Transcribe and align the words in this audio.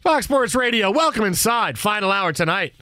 Fox 0.00 0.24
Sports 0.24 0.54
Radio, 0.54 0.90
welcome 0.90 1.24
inside. 1.24 1.78
Final 1.78 2.10
hour 2.10 2.32
tonight. 2.32 2.72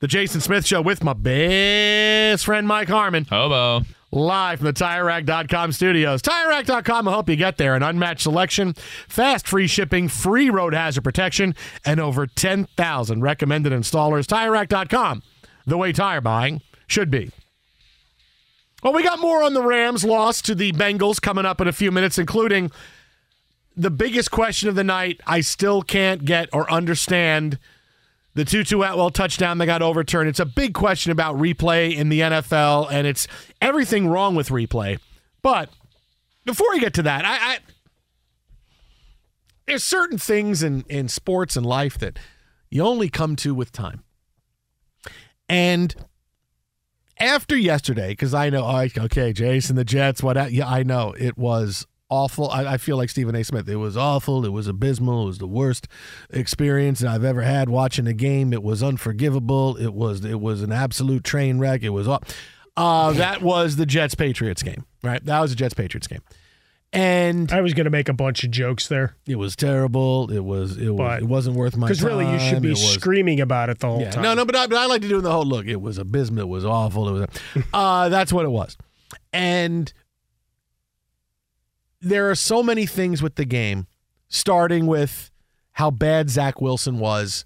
The 0.00 0.08
Jason 0.08 0.40
Smith 0.40 0.66
Show 0.66 0.82
with 0.82 1.04
my 1.04 1.12
best 1.12 2.44
friend 2.44 2.66
Mike 2.66 2.88
Harmon. 2.88 3.26
Hobo. 3.26 3.86
Live 4.10 4.58
from 4.58 4.66
the 4.66 4.72
TireRack.com 4.72 5.70
studios. 5.70 6.20
TireRack.com 6.22 7.04
will 7.04 7.12
help 7.12 7.28
you 7.28 7.36
get 7.36 7.58
there. 7.58 7.76
An 7.76 7.84
unmatched 7.84 8.22
selection, 8.22 8.74
fast 9.08 9.46
free 9.46 9.68
shipping, 9.68 10.08
free 10.08 10.50
road 10.50 10.74
hazard 10.74 11.04
protection, 11.04 11.54
and 11.84 12.00
over 12.00 12.26
10,000 12.26 13.20
recommended 13.20 13.72
installers. 13.72 14.26
TireRack.com, 14.26 15.22
the 15.66 15.78
way 15.78 15.92
tire 15.92 16.20
buying 16.20 16.60
should 16.88 17.10
be. 17.10 17.30
Well, 18.82 18.92
we 18.92 19.02
got 19.04 19.20
more 19.20 19.42
on 19.44 19.54
the 19.54 19.62
Rams' 19.62 20.04
loss 20.04 20.42
to 20.42 20.54
the 20.56 20.72
Bengals 20.72 21.20
coming 21.20 21.46
up 21.46 21.60
in 21.60 21.68
a 21.68 21.72
few 21.72 21.90
minutes, 21.90 22.18
including 22.18 22.70
the 23.76 23.90
biggest 23.90 24.30
question 24.30 24.68
of 24.68 24.74
the 24.74 24.84
night. 24.84 25.20
I 25.26 25.40
still 25.40 25.82
can't 25.82 26.24
get 26.24 26.48
or 26.52 26.70
understand 26.70 27.58
the 28.34 28.44
Tutu 28.44 28.80
Atwell 28.82 29.10
touchdown 29.10 29.58
that 29.58 29.66
got 29.66 29.82
overturned. 29.82 30.28
It's 30.28 30.40
a 30.40 30.46
big 30.46 30.74
question 30.74 31.12
about 31.12 31.36
replay 31.36 31.94
in 31.94 32.08
the 32.08 32.20
NFL, 32.20 32.88
and 32.90 33.06
it's 33.06 33.28
everything 33.60 34.08
wrong 34.08 34.34
with 34.34 34.48
replay. 34.48 34.98
But 35.42 35.70
before 36.44 36.68
we 36.70 36.80
get 36.80 36.94
to 36.94 37.02
that, 37.02 37.24
I, 37.24 37.54
I 37.54 37.58
there's 39.66 39.84
certain 39.84 40.18
things 40.18 40.62
in 40.62 40.84
in 40.88 41.08
sports 41.08 41.56
and 41.56 41.64
life 41.64 41.98
that 41.98 42.18
you 42.70 42.82
only 42.82 43.08
come 43.08 43.36
to 43.36 43.54
with 43.54 43.72
time. 43.72 44.02
And 45.48 45.94
after 47.18 47.56
yesterday, 47.56 48.08
because 48.08 48.34
I 48.34 48.50
know, 48.50 48.66
okay, 48.98 49.32
Jason, 49.32 49.76
the 49.76 49.84
Jets, 49.84 50.22
what? 50.22 50.52
Yeah, 50.52 50.68
I 50.68 50.82
know 50.82 51.14
it 51.18 51.38
was 51.38 51.86
awful. 52.14 52.50
I, 52.50 52.74
I, 52.74 52.76
feel 52.78 52.96
like 52.96 53.10
Stephen 53.10 53.34
A. 53.34 53.42
Smith. 53.42 53.68
It 53.68 53.76
was 53.76 53.96
awful. 53.96 54.44
It 54.44 54.52
was 54.52 54.68
abysmal. 54.68 55.24
It 55.24 55.26
was 55.26 55.38
the 55.38 55.46
worst 55.46 55.88
experience 56.30 57.02
I've 57.02 57.24
ever 57.24 57.42
had 57.42 57.68
watching 57.68 58.06
a 58.06 58.12
game. 58.12 58.52
It 58.52 58.62
was 58.62 58.82
unforgivable. 58.82 59.76
It 59.76 59.92
was 59.92 60.24
it 60.24 60.40
was 60.40 60.62
an 60.62 60.72
absolute 60.72 61.24
train 61.24 61.58
wreck. 61.58 61.82
It 61.82 61.90
was 61.90 62.08
uh, 62.76 63.12
that 63.12 63.42
was 63.42 63.76
the 63.76 63.86
Jets 63.86 64.14
Patriots 64.14 64.62
game, 64.62 64.84
right? 65.02 65.24
That 65.24 65.40
was 65.40 65.50
the 65.50 65.56
Jets 65.56 65.74
Patriots 65.74 66.06
game. 66.06 66.22
And 66.92 67.50
I 67.50 67.60
was 67.60 67.74
going 67.74 67.86
to 67.86 67.90
make 67.90 68.08
a 68.08 68.12
bunch 68.12 68.44
of 68.44 68.52
jokes 68.52 68.86
there. 68.86 69.16
It 69.26 69.34
was 69.34 69.56
terrible. 69.56 70.30
It 70.30 70.44
was 70.44 70.78
it 70.78 70.90
was 70.90 70.98
But- 70.98 71.22
it 71.22 71.26
wasn't 71.26 71.56
worth 71.56 71.76
my 71.76 71.88
time. 71.88 71.92
Because 71.92 72.04
really, 72.04 72.30
you 72.30 72.38
should 72.38 72.62
be 72.62 72.70
was- 72.70 72.94
screaming 72.94 73.40
about 73.40 73.68
it 73.68 73.80
the 73.80 73.88
whole 73.88 74.00
yeah. 74.00 74.12
time. 74.12 74.22
No, 74.22 74.34
no, 74.34 74.44
but 74.44 74.54
I, 74.54 74.68
but 74.68 74.78
I 74.78 74.86
like 74.86 75.02
to 75.02 75.08
do 75.08 75.20
the 75.20 75.32
whole 75.32 75.44
look. 75.44 75.66
It 75.66 75.80
was 75.80 75.98
abysmal. 75.98 76.42
It 76.42 76.48
was 76.48 76.64
awful. 76.64 77.08
It 77.08 77.12
was, 77.12 77.64
uh, 77.74 78.08
that's 78.10 78.32
what 78.32 78.44
it 78.44 78.50
was. 78.50 78.76
And 79.32 79.92
there 82.04 82.30
are 82.30 82.34
so 82.34 82.62
many 82.62 82.86
things 82.86 83.22
with 83.22 83.36
the 83.36 83.44
game, 83.44 83.86
starting 84.28 84.86
with 84.86 85.30
how 85.72 85.90
bad 85.90 86.30
Zach 86.30 86.60
Wilson 86.60 86.98
was, 86.98 87.44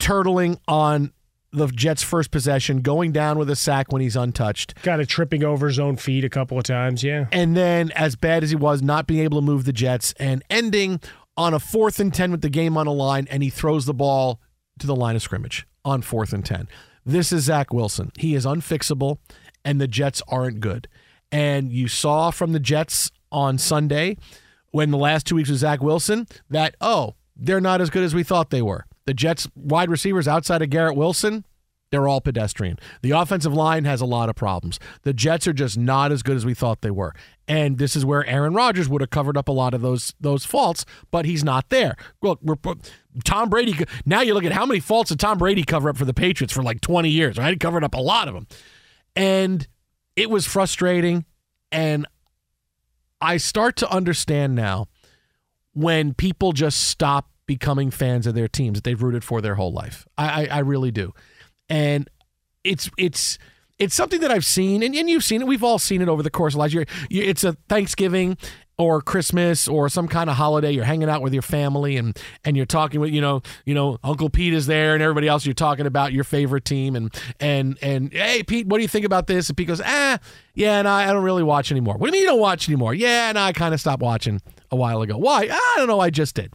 turtling 0.00 0.58
on 0.66 1.12
the 1.52 1.66
Jets' 1.66 2.02
first 2.02 2.30
possession, 2.30 2.80
going 2.80 3.12
down 3.12 3.38
with 3.38 3.50
a 3.50 3.56
sack 3.56 3.92
when 3.92 4.02
he's 4.02 4.16
untouched. 4.16 4.74
Kind 4.82 5.00
of 5.00 5.08
tripping 5.08 5.44
over 5.44 5.66
his 5.66 5.78
own 5.78 5.96
feet 5.96 6.24
a 6.24 6.28
couple 6.28 6.58
of 6.58 6.64
times. 6.64 7.02
Yeah. 7.02 7.26
And 7.32 7.56
then, 7.56 7.90
as 7.92 8.16
bad 8.16 8.42
as 8.42 8.50
he 8.50 8.56
was, 8.56 8.82
not 8.82 9.06
being 9.06 9.22
able 9.22 9.40
to 9.40 9.44
move 9.44 9.64
the 9.64 9.72
Jets 9.72 10.14
and 10.18 10.42
ending 10.48 11.00
on 11.36 11.54
a 11.54 11.58
fourth 11.58 11.98
and 12.00 12.12
10 12.12 12.30
with 12.30 12.42
the 12.42 12.50
game 12.50 12.76
on 12.76 12.86
the 12.86 12.92
line, 12.92 13.26
and 13.30 13.42
he 13.42 13.50
throws 13.50 13.86
the 13.86 13.94
ball 13.94 14.40
to 14.78 14.86
the 14.86 14.96
line 14.96 15.16
of 15.16 15.22
scrimmage 15.22 15.66
on 15.84 16.02
fourth 16.02 16.32
and 16.32 16.44
10. 16.44 16.68
This 17.04 17.32
is 17.32 17.44
Zach 17.44 17.72
Wilson. 17.72 18.12
He 18.18 18.34
is 18.34 18.44
unfixable, 18.44 19.18
and 19.64 19.80
the 19.80 19.88
Jets 19.88 20.22
aren't 20.28 20.60
good. 20.60 20.88
And 21.32 21.72
you 21.72 21.88
saw 21.88 22.30
from 22.30 22.52
the 22.52 22.60
Jets 22.60 23.10
on 23.32 23.58
Sunday, 23.58 24.16
when 24.70 24.90
the 24.90 24.98
last 24.98 25.26
two 25.26 25.34
weeks 25.34 25.50
was 25.50 25.60
Zach 25.60 25.82
Wilson, 25.82 26.26
that, 26.48 26.76
oh, 26.80 27.14
they're 27.36 27.60
not 27.60 27.80
as 27.80 27.90
good 27.90 28.02
as 28.02 28.14
we 28.14 28.22
thought 28.22 28.50
they 28.50 28.62
were. 28.62 28.86
The 29.06 29.14
Jets 29.14 29.48
wide 29.54 29.90
receivers 29.90 30.28
outside 30.28 30.62
of 30.62 30.70
Garrett 30.70 30.96
Wilson, 30.96 31.44
they're 31.90 32.06
all 32.06 32.20
pedestrian. 32.20 32.78
The 33.02 33.10
offensive 33.10 33.52
line 33.52 33.84
has 33.84 34.00
a 34.00 34.06
lot 34.06 34.28
of 34.28 34.36
problems. 34.36 34.78
The 35.02 35.12
Jets 35.12 35.48
are 35.48 35.52
just 35.52 35.76
not 35.76 36.12
as 36.12 36.22
good 36.22 36.36
as 36.36 36.46
we 36.46 36.54
thought 36.54 36.82
they 36.82 36.90
were. 36.90 37.14
And 37.48 37.78
this 37.78 37.96
is 37.96 38.04
where 38.04 38.24
Aaron 38.26 38.54
Rodgers 38.54 38.88
would 38.88 39.00
have 39.00 39.10
covered 39.10 39.36
up 39.36 39.48
a 39.48 39.52
lot 39.52 39.74
of 39.74 39.80
those 39.80 40.14
those 40.20 40.44
faults, 40.44 40.84
but 41.10 41.24
he's 41.24 41.42
not 41.42 41.68
there. 41.68 41.96
Look, 42.22 42.38
we're 42.42 42.54
Tom 43.24 43.50
Brady. 43.50 43.74
Now 44.06 44.20
you 44.20 44.34
look 44.34 44.44
at 44.44 44.52
how 44.52 44.64
many 44.64 44.78
faults 44.78 45.08
did 45.08 45.18
Tom 45.18 45.38
Brady 45.38 45.64
cover 45.64 45.88
up 45.88 45.96
for 45.96 46.04
the 46.04 46.14
Patriots 46.14 46.52
for 46.52 46.62
like 46.62 46.80
20 46.80 47.08
years, 47.08 47.36
right? 47.38 47.50
He 47.50 47.56
covered 47.56 47.82
up 47.82 47.94
a 47.94 48.00
lot 48.00 48.28
of 48.28 48.34
them. 48.34 48.46
And 49.16 49.66
it 50.14 50.30
was 50.30 50.46
frustrating. 50.46 51.24
And 51.72 52.06
I 53.20 53.36
start 53.36 53.76
to 53.76 53.90
understand 53.90 54.54
now 54.54 54.88
when 55.72 56.14
people 56.14 56.52
just 56.52 56.88
stop 56.88 57.30
becoming 57.46 57.90
fans 57.90 58.26
of 58.26 58.34
their 58.34 58.48
teams 58.48 58.78
that 58.78 58.84
they've 58.84 59.02
rooted 59.02 59.24
for 59.24 59.40
their 59.40 59.56
whole 59.56 59.72
life. 59.72 60.06
I, 60.16 60.44
I, 60.44 60.56
I 60.56 60.58
really 60.60 60.90
do. 60.90 61.12
And 61.68 62.08
it's 62.64 62.90
it's 62.96 63.38
it's 63.78 63.94
something 63.94 64.20
that 64.20 64.30
I've 64.30 64.44
seen, 64.44 64.82
and, 64.82 64.94
and 64.94 65.08
you've 65.08 65.24
seen 65.24 65.40
it. 65.40 65.46
We've 65.46 65.64
all 65.64 65.78
seen 65.78 66.02
it 66.02 66.08
over 66.08 66.22
the 66.22 66.30
course 66.30 66.54
of 66.54 66.58
last 66.58 66.74
year. 66.74 66.84
It's 67.10 67.44
a 67.44 67.54
Thanksgiving 67.68 68.36
or 68.80 69.02
Christmas 69.02 69.68
or 69.68 69.88
some 69.88 70.08
kind 70.08 70.30
of 70.30 70.36
holiday, 70.36 70.70
you're 70.72 70.84
hanging 70.84 71.08
out 71.08 71.22
with 71.22 71.32
your 71.32 71.42
family 71.42 71.96
and 71.96 72.18
and 72.44 72.56
you're 72.56 72.66
talking 72.66 73.00
with 73.00 73.10
you 73.10 73.20
know 73.20 73.42
you 73.64 73.74
know 73.74 73.98
Uncle 74.02 74.30
Pete 74.30 74.54
is 74.54 74.66
there 74.66 74.94
and 74.94 75.02
everybody 75.02 75.28
else. 75.28 75.44
You're 75.44 75.54
talking 75.54 75.86
about 75.86 76.12
your 76.12 76.24
favorite 76.24 76.64
team 76.64 76.96
and 76.96 77.14
and 77.38 77.78
and 77.82 78.12
hey 78.12 78.42
Pete, 78.42 78.66
what 78.66 78.78
do 78.78 78.82
you 78.82 78.88
think 78.88 79.04
about 79.04 79.26
this? 79.26 79.48
And 79.48 79.56
Pete 79.56 79.68
goes, 79.68 79.82
ah, 79.84 80.18
yeah, 80.54 80.78
and 80.78 80.86
no, 80.86 80.92
I 80.92 81.12
don't 81.12 81.22
really 81.22 81.42
watch 81.42 81.70
anymore. 81.70 81.96
What 81.96 82.06
do 82.06 82.08
you 82.08 82.12
mean 82.12 82.22
you 82.22 82.28
don't 82.28 82.40
watch 82.40 82.68
anymore? 82.68 82.94
Yeah, 82.94 83.30
no, 83.32 83.42
I 83.42 83.52
kind 83.52 83.74
of 83.74 83.80
stopped 83.80 84.02
watching 84.02 84.40
a 84.70 84.76
while 84.76 85.02
ago. 85.02 85.16
Why? 85.18 85.48
I 85.50 85.74
don't 85.76 85.88
know. 85.88 86.00
I 86.00 86.10
just 86.10 86.34
did 86.34 86.52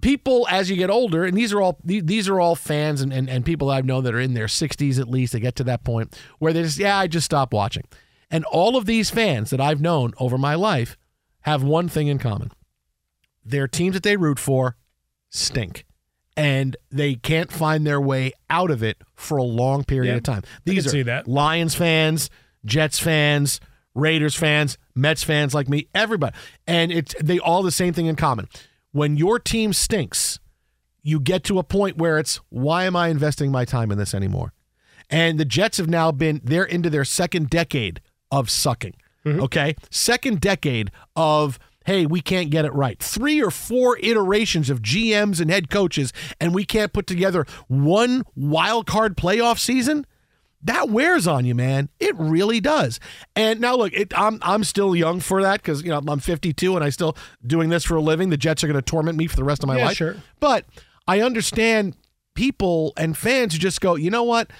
people 0.00 0.46
as 0.48 0.70
you 0.70 0.76
get 0.76 0.90
older 0.90 1.24
and 1.24 1.36
these 1.36 1.52
are 1.52 1.60
all 1.60 1.78
these 1.84 2.28
are 2.28 2.38
all 2.38 2.54
fans 2.54 3.00
and, 3.00 3.12
and, 3.12 3.28
and 3.28 3.44
people 3.44 3.68
i've 3.68 3.84
known 3.84 4.04
that 4.04 4.14
are 4.14 4.20
in 4.20 4.34
their 4.34 4.46
60s 4.46 5.00
at 5.00 5.08
least 5.08 5.32
they 5.32 5.40
get 5.40 5.56
to 5.56 5.64
that 5.64 5.82
point 5.82 6.16
where 6.38 6.52
they 6.52 6.62
just 6.62 6.78
yeah 6.78 6.96
i 6.96 7.08
just 7.08 7.24
stopped 7.24 7.52
watching 7.52 7.82
and 8.30 8.44
all 8.44 8.76
of 8.76 8.86
these 8.86 9.10
fans 9.10 9.50
that 9.50 9.60
i've 9.60 9.80
known 9.80 10.12
over 10.18 10.36
my 10.38 10.54
life 10.54 10.96
have 11.42 11.62
one 11.62 11.88
thing 11.88 12.08
in 12.08 12.18
common. 12.18 12.50
Their 13.44 13.66
teams 13.68 13.94
that 13.94 14.02
they 14.02 14.16
root 14.16 14.38
for 14.38 14.76
stink. 15.30 15.84
And 16.36 16.76
they 16.90 17.14
can't 17.14 17.50
find 17.50 17.86
their 17.86 18.00
way 18.00 18.32
out 18.50 18.70
of 18.70 18.82
it 18.82 18.98
for 19.14 19.38
a 19.38 19.42
long 19.42 19.82
period 19.84 20.10
Yeah, 20.10 20.16
of 20.18 20.22
time 20.24 20.42
these 20.64 20.92
are 20.94 21.02
that. 21.04 21.26
lions 21.26 21.74
fans 21.74 22.28
jets 22.64 22.98
fans 23.00 23.60
raiders 23.94 24.36
fans 24.36 24.78
mets 24.94 25.24
fans 25.24 25.54
like 25.54 25.68
me 25.68 25.88
everybody. 25.94 26.36
And 26.66 26.92
it's 26.92 27.14
they 27.20 27.38
all 27.38 27.62
the 27.62 27.72
same 27.72 27.92
thing 27.92 28.06
in 28.06 28.14
common. 28.16 28.48
When 28.92 29.16
your 29.16 29.38
team 29.38 29.72
stinks, 29.72 30.38
you 31.02 31.18
get 31.18 31.42
to 31.44 31.58
a 31.58 31.64
point 31.64 31.96
where 31.96 32.18
it's 32.18 32.40
why 32.50 32.84
am 32.84 32.94
I 32.94 33.08
investing 33.08 33.50
my 33.50 33.64
time 33.64 33.90
in 33.90 33.98
this 33.98 34.14
anymore? 34.14 34.52
And 35.10 35.40
the 35.40 35.44
Jets 35.44 35.78
have 35.78 35.88
now 35.88 36.12
been 36.12 36.40
they're 36.44 36.64
into 36.64 36.90
their 36.90 37.04
second 37.04 37.48
decade 37.50 38.00
of 38.30 38.50
sucking. 38.50 38.94
Mm-hmm. 39.24 39.40
Okay? 39.42 39.76
Second 39.90 40.40
decade 40.40 40.90
of 41.16 41.58
hey, 41.84 42.04
we 42.04 42.20
can't 42.20 42.50
get 42.50 42.66
it 42.66 42.74
right. 42.74 42.98
Three 43.02 43.42
or 43.42 43.50
four 43.50 43.96
iterations 44.02 44.68
of 44.68 44.82
GMs 44.82 45.40
and 45.40 45.50
head 45.50 45.70
coaches 45.70 46.12
and 46.38 46.54
we 46.54 46.66
can't 46.66 46.92
put 46.92 47.06
together 47.06 47.46
one 47.66 48.24
wild 48.36 48.86
card 48.86 49.16
playoff 49.16 49.58
season? 49.58 50.06
that 50.60 50.88
wears 50.88 51.28
on 51.28 51.44
you, 51.44 51.54
man. 51.54 51.88
It 52.00 52.16
really 52.18 52.58
does. 52.58 52.98
And 53.36 53.60
now 53.60 53.76
look, 53.76 53.92
it, 53.92 54.12
I'm 54.18 54.40
I'm 54.42 54.64
still 54.64 54.96
young 54.96 55.20
for 55.20 55.40
that 55.40 55.62
because 55.62 55.84
you 55.84 55.90
know 55.90 56.00
I'm 56.08 56.18
52 56.18 56.74
and 56.74 56.84
I'm 56.84 56.90
still 56.90 57.16
doing 57.46 57.68
this 57.68 57.84
for 57.84 57.94
a 57.94 58.00
living. 58.00 58.30
The 58.30 58.36
Jets 58.36 58.64
are 58.64 58.66
going 58.66 58.74
to 58.74 58.82
torment 58.82 59.16
me 59.16 59.28
for 59.28 59.36
the 59.36 59.44
rest 59.44 59.62
of 59.62 59.68
my 59.68 59.78
Yeah, 59.78 59.84
life. 59.84 59.96
sure. 59.98 60.16
But 60.40 60.64
I 61.06 61.20
understand 61.20 61.94
people 62.34 62.92
and 62.96 63.16
fans 63.16 63.52
who 63.52 63.60
just 63.60 63.80
go, 63.80 63.94
you 63.94 64.10
know 64.10 64.24
what? 64.24 64.50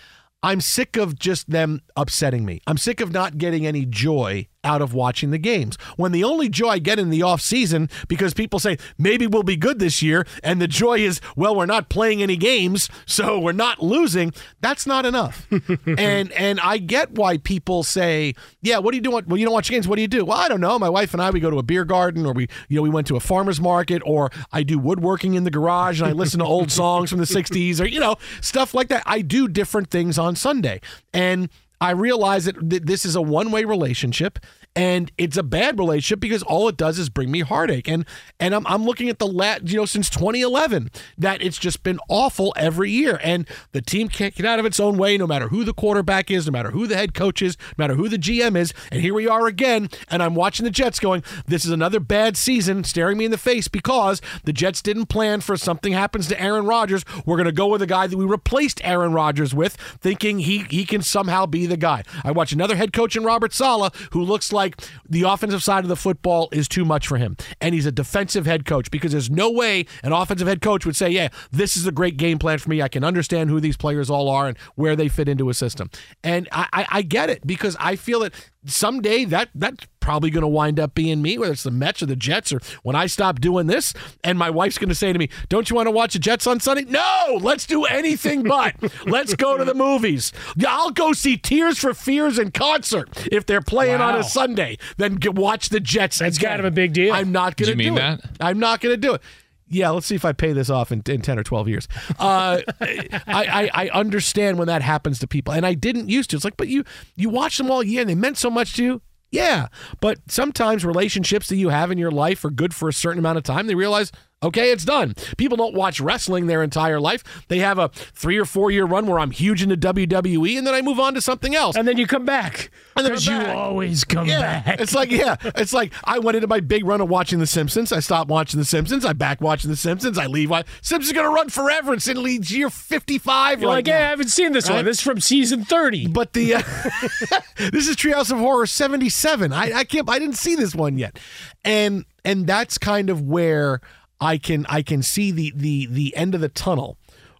I'm 0.42 0.60
sick 0.60 0.96
of 0.96 1.18
just 1.18 1.50
them 1.50 1.80
upsetting 1.96 2.44
me. 2.44 2.60
I'm 2.66 2.78
sick 2.78 3.00
of 3.00 3.10
not 3.10 3.38
getting 3.38 3.66
any 3.66 3.84
joy 3.84 4.46
out 4.68 4.82
of 4.82 4.92
watching 4.92 5.30
the 5.30 5.38
games. 5.38 5.78
When 5.96 6.12
the 6.12 6.22
only 6.22 6.48
joy 6.50 6.68
I 6.68 6.78
get 6.78 6.98
in 6.98 7.08
the 7.08 7.22
off 7.22 7.40
season 7.40 7.88
because 8.06 8.34
people 8.34 8.58
say 8.58 8.76
maybe 8.98 9.26
we'll 9.26 9.42
be 9.42 9.56
good 9.56 9.78
this 9.78 10.02
year 10.02 10.26
and 10.44 10.60
the 10.60 10.68
joy 10.68 10.98
is 10.98 11.20
well 11.34 11.56
we're 11.56 11.66
not 11.66 11.88
playing 11.88 12.22
any 12.22 12.36
games 12.36 12.90
so 13.06 13.38
we're 13.40 13.52
not 13.52 13.82
losing, 13.82 14.32
that's 14.60 14.86
not 14.86 15.06
enough. 15.06 15.46
and 15.86 16.30
and 16.32 16.60
I 16.60 16.76
get 16.76 17.12
why 17.12 17.38
people 17.38 17.82
say, 17.82 18.34
"Yeah, 18.60 18.78
what 18.78 18.92
do 18.92 18.96
you 18.96 19.02
do? 19.02 19.10
Well, 19.10 19.38
you 19.38 19.46
don't 19.46 19.54
watch 19.54 19.70
games. 19.70 19.88
What 19.88 19.96
do 19.96 20.02
you 20.02 20.08
do?" 20.08 20.26
Well, 20.26 20.36
I 20.36 20.48
don't 20.48 20.60
know. 20.60 20.78
My 20.78 20.90
wife 20.90 21.14
and 21.14 21.22
I 21.22 21.30
we 21.30 21.40
go 21.40 21.50
to 21.50 21.58
a 21.58 21.62
beer 21.62 21.86
garden 21.86 22.26
or 22.26 22.34
we 22.34 22.48
you 22.68 22.76
know 22.76 22.82
we 22.82 22.90
went 22.90 23.06
to 23.06 23.16
a 23.16 23.20
farmers 23.20 23.60
market 23.60 24.02
or 24.04 24.30
I 24.52 24.62
do 24.62 24.78
woodworking 24.78 25.34
in 25.34 25.44
the 25.44 25.50
garage 25.50 26.00
and 26.00 26.08
I 26.08 26.12
listen 26.12 26.40
to 26.40 26.44
old 26.44 26.70
songs 26.82 27.08
from 27.08 27.18
the 27.18 27.24
60s 27.24 27.80
or 27.80 27.86
you 27.86 28.00
know 28.00 28.16
stuff 28.42 28.74
like 28.74 28.88
that. 28.88 29.02
I 29.06 29.22
do 29.22 29.48
different 29.48 29.90
things 29.90 30.18
on 30.18 30.36
Sunday. 30.36 30.80
And 31.14 31.48
I 31.80 31.90
realize 31.90 32.44
that 32.46 32.70
th- 32.70 32.82
this 32.82 33.04
is 33.04 33.14
a 33.14 33.22
one 33.22 33.50
way 33.50 33.64
relationship 33.64 34.38
and 34.78 35.10
it's 35.18 35.36
a 35.36 35.42
bad 35.42 35.76
relationship 35.78 36.20
because 36.20 36.44
all 36.44 36.68
it 36.68 36.76
does 36.76 37.00
is 37.00 37.08
bring 37.08 37.32
me 37.32 37.40
heartache. 37.40 37.88
And 37.88 38.06
and 38.38 38.54
I'm, 38.54 38.66
I'm 38.66 38.84
looking 38.84 39.08
at 39.08 39.18
the 39.18 39.26
lat, 39.26 39.68
you 39.68 39.76
know, 39.76 39.84
since 39.84 40.08
2011 40.08 40.90
that 41.18 41.42
it's 41.42 41.58
just 41.58 41.82
been 41.82 41.98
awful 42.08 42.54
every 42.56 42.90
year. 42.90 43.18
And 43.24 43.48
the 43.72 43.82
team 43.82 44.08
can't 44.08 44.34
get 44.34 44.46
out 44.46 44.60
of 44.60 44.66
its 44.66 44.78
own 44.78 44.96
way 44.96 45.18
no 45.18 45.26
matter 45.26 45.48
who 45.48 45.64
the 45.64 45.74
quarterback 45.74 46.30
is, 46.30 46.46
no 46.46 46.52
matter 46.52 46.70
who 46.70 46.86
the 46.86 46.96
head 46.96 47.12
coach 47.12 47.42
is, 47.42 47.56
no 47.76 47.82
matter 47.82 47.94
who 47.94 48.08
the 48.08 48.18
GM 48.18 48.56
is. 48.56 48.72
And 48.92 49.00
here 49.02 49.14
we 49.14 49.26
are 49.26 49.46
again. 49.46 49.88
And 50.08 50.22
I'm 50.22 50.36
watching 50.36 50.64
the 50.64 50.70
Jets 50.70 51.00
going, 51.00 51.24
this 51.46 51.64
is 51.64 51.72
another 51.72 51.98
bad 51.98 52.36
season 52.36 52.84
staring 52.84 53.18
me 53.18 53.24
in 53.24 53.30
the 53.32 53.38
face 53.38 53.66
because 53.66 54.20
the 54.44 54.52
Jets 54.52 54.80
didn't 54.80 55.06
plan 55.06 55.40
for 55.40 55.56
something 55.56 55.92
happens 55.92 56.28
to 56.28 56.40
Aaron 56.40 56.66
Rodgers. 56.66 57.04
We're 57.26 57.36
going 57.36 57.46
to 57.46 57.52
go 57.52 57.66
with 57.66 57.82
a 57.82 57.86
guy 57.86 58.06
that 58.06 58.16
we 58.16 58.24
replaced 58.24 58.80
Aaron 58.84 59.12
Rodgers 59.12 59.54
with, 59.54 59.76
thinking 60.00 60.38
he, 60.40 60.58
he 60.70 60.84
can 60.84 61.02
somehow 61.02 61.46
be 61.46 61.66
the 61.68 61.76
guy. 61.76 62.02
I 62.24 62.32
watch 62.32 62.52
another 62.52 62.76
head 62.76 62.92
coach 62.92 63.16
in 63.16 63.24
Robert 63.24 63.52
Saleh 63.52 63.94
who 64.12 64.22
looks 64.22 64.52
like 64.52 64.80
the 65.08 65.22
offensive 65.22 65.62
side 65.62 65.84
of 65.84 65.88
the 65.88 65.96
football 65.96 66.48
is 66.52 66.68
too 66.68 66.84
much 66.84 67.06
for 67.06 67.16
him. 67.16 67.36
And 67.60 67.74
he's 67.74 67.86
a 67.86 67.92
defensive 67.92 68.46
head 68.46 68.64
coach 68.64 68.90
because 68.90 69.12
there's 69.12 69.30
no 69.30 69.50
way 69.50 69.86
an 70.02 70.12
offensive 70.12 70.48
head 70.48 70.60
coach 70.60 70.84
would 70.86 70.96
say, 70.96 71.10
yeah, 71.10 71.28
this 71.50 71.76
is 71.76 71.86
a 71.86 71.92
great 71.92 72.16
game 72.16 72.38
plan 72.38 72.58
for 72.58 72.70
me. 72.70 72.82
I 72.82 72.88
can 72.88 73.04
understand 73.04 73.50
who 73.50 73.60
these 73.60 73.76
players 73.76 74.10
all 74.10 74.28
are 74.28 74.48
and 74.48 74.58
where 74.74 74.96
they 74.96 75.08
fit 75.08 75.28
into 75.28 75.48
a 75.48 75.54
system. 75.54 75.90
And 76.24 76.48
I, 76.52 76.66
I, 76.72 76.86
I 76.90 77.02
get 77.02 77.30
it 77.30 77.46
because 77.46 77.76
I 77.78 77.96
feel 77.96 78.20
that 78.20 78.34
someday 78.66 79.24
that 79.26 79.48
that's 79.54 79.86
probably 80.08 80.30
going 80.30 80.40
to 80.40 80.48
wind 80.48 80.80
up 80.80 80.94
being 80.94 81.20
me, 81.20 81.36
whether 81.36 81.52
it's 81.52 81.64
the 81.64 81.70
Mets 81.70 82.02
or 82.02 82.06
the 82.06 82.16
Jets, 82.16 82.50
or 82.50 82.62
when 82.82 82.96
I 82.96 83.04
stop 83.04 83.42
doing 83.42 83.66
this, 83.66 83.92
and 84.24 84.38
my 84.38 84.48
wife's 84.48 84.78
going 84.78 84.88
to 84.88 84.94
say 84.94 85.12
to 85.12 85.18
me, 85.18 85.28
"Don't 85.50 85.68
you 85.68 85.76
want 85.76 85.86
to 85.86 85.90
watch 85.90 86.14
the 86.14 86.18
Jets 86.18 86.46
on 86.46 86.60
Sunday?" 86.60 86.84
No, 86.84 87.38
let's 87.42 87.66
do 87.66 87.84
anything 87.84 88.42
but. 88.42 88.74
let's 89.06 89.34
go 89.34 89.58
to 89.58 89.66
the 89.66 89.74
movies. 89.74 90.32
Yeah, 90.56 90.70
I'll 90.74 90.92
go 90.92 91.12
see 91.12 91.36
Tears 91.36 91.78
for 91.78 91.92
Fears 91.92 92.38
in 92.38 92.52
concert 92.52 93.10
if 93.30 93.44
they're 93.44 93.60
playing 93.60 94.00
on 94.00 94.16
a 94.16 94.22
Sunday. 94.22 94.78
Then 94.96 95.16
get, 95.16 95.34
watch 95.34 95.68
the 95.68 95.78
Jets. 95.78 96.20
That's 96.20 96.38
again. 96.38 96.52
kind 96.52 96.60
of 96.60 96.64
a 96.64 96.70
big 96.70 96.94
deal. 96.94 97.12
I'm 97.12 97.30
not 97.30 97.58
going 97.58 97.66
to 97.66 97.72
Do 97.76 97.82
do 97.84 97.90
mean 97.90 97.98
it. 97.98 98.00
that? 98.00 98.20
I'm 98.40 98.58
not 98.58 98.80
going 98.80 98.94
to 98.94 98.96
do 98.96 99.12
it. 99.12 99.20
Yeah, 99.68 99.90
let's 99.90 100.06
see 100.06 100.14
if 100.14 100.24
I 100.24 100.32
pay 100.32 100.54
this 100.54 100.70
off 100.70 100.90
in, 100.90 101.02
in 101.06 101.20
10 101.20 101.38
or 101.38 101.42
12 101.42 101.68
years. 101.68 101.88
Uh, 102.18 102.62
I, 102.80 103.08
I, 103.26 103.70
I 103.74 103.88
understand 103.90 104.56
when 104.56 104.68
that 104.68 104.80
happens 104.80 105.18
to 105.18 105.26
people, 105.26 105.52
and 105.52 105.66
I 105.66 105.74
didn't 105.74 106.08
used 106.08 106.30
to. 106.30 106.36
It's 106.36 106.46
like, 106.46 106.56
but 106.56 106.68
you 106.68 106.84
you 107.14 107.28
watch 107.28 107.58
them 107.58 107.70
all 107.70 107.82
year 107.82 108.00
and 108.00 108.08
they 108.08 108.14
meant 108.14 108.38
so 108.38 108.48
much 108.48 108.72
to 108.76 108.82
you. 108.82 109.02
Yeah, 109.30 109.68
but 110.00 110.18
sometimes 110.28 110.84
relationships 110.84 111.48
that 111.48 111.56
you 111.56 111.68
have 111.68 111.90
in 111.90 111.98
your 111.98 112.10
life 112.10 112.44
are 112.44 112.50
good 112.50 112.72
for 112.74 112.88
a 112.88 112.92
certain 112.94 113.18
amount 113.18 113.36
of 113.38 113.44
time. 113.44 113.66
They 113.66 113.74
realize, 113.74 114.10
okay, 114.42 114.70
it's 114.72 114.84
done. 114.84 115.14
People 115.36 115.56
don't 115.56 115.74
watch 115.74 116.00
wrestling 116.00 116.46
their 116.46 116.62
entire 116.62 117.00
life. 117.00 117.24
They 117.48 117.58
have 117.58 117.78
a 117.78 117.88
three 117.88 118.38
or 118.38 118.44
four 118.44 118.70
year 118.70 118.84
run 118.84 119.06
where 119.06 119.18
I'm 119.18 119.30
huge 119.30 119.62
into 119.62 119.76
WWE, 119.76 120.56
and 120.58 120.66
then 120.66 120.74
I 120.74 120.82
move 120.82 121.00
on 121.00 121.14
to 121.14 121.20
something 121.20 121.54
else. 121.54 121.76
and 121.76 121.86
then 121.88 121.98
you 121.98 122.06
come 122.06 122.24
back. 122.24 122.70
And 122.96 123.04
Because 123.06 123.26
you 123.26 123.36
always 123.40 124.04
come 124.04 124.26
Yeah, 124.26 124.60
back. 124.62 124.80
it's 124.80 124.94
like 124.94 125.10
yeah, 125.10 125.36
it's 125.54 125.72
like 125.72 125.92
I 126.04 126.18
went 126.18 126.36
into 126.36 126.48
my 126.48 126.60
big 126.60 126.84
run 126.84 127.00
of 127.00 127.08
watching 127.08 127.38
The 127.38 127.46
Simpsons. 127.46 127.92
I 127.92 128.00
stopped 128.00 128.28
watching 128.30 128.58
The 128.58 128.64
Simpsons. 128.66 129.04
I 129.04 129.12
back 129.12 129.40
watching 129.40 129.70
The 129.70 129.76
Simpsons. 129.76 130.18
I 130.18 130.26
leave. 130.26 130.50
wa- 130.50 130.64
Simpsons 130.82 131.12
gonna 131.14 131.30
run 131.30 131.48
forever. 131.48 131.94
It's 131.94 132.08
in 132.08 132.20
leads 132.22 132.50
year 132.50 132.70
fifty 132.70 133.18
five. 133.18 133.60
You're 133.60 133.70
like, 133.70 133.86
yeah, 133.86 133.98
I 134.06 134.10
haven't 134.10 134.28
seen 134.30 134.52
this 134.52 134.68
Right? 134.68 134.76
one. 134.76 134.84
This 134.84 134.98
is 134.98 135.02
from 135.04 135.20
season 135.20 135.64
30. 135.64 136.08
But 136.08 136.32
the 136.32 136.54
uh, 136.56 136.62
this 137.70 137.88
is 137.88 137.96
Treehouse 137.96 138.30
of 138.32 138.38
Horror 138.38 138.66
seventy 138.66 139.08
seven. 139.08 139.52
I, 139.52 139.72
I 139.72 139.84
can't. 139.84 140.08
I 140.10 140.18
didn't 140.18 140.36
see 140.36 140.54
this 140.56 140.74
one 140.74 140.98
yet, 140.98 141.18
and 141.64 142.04
and 142.24 142.46
that's 142.46 142.78
kind 142.78 143.10
of 143.10 143.22
where 143.22 143.80
I 144.20 144.38
can 144.38 144.66
I 144.68 144.82
can 144.82 145.02
see 145.02 145.30
the 145.30 145.52
the 145.54 145.86
the 145.86 146.16
end 146.16 146.34
of 146.34 146.40
the 146.40 146.48
tunnel 146.48 146.98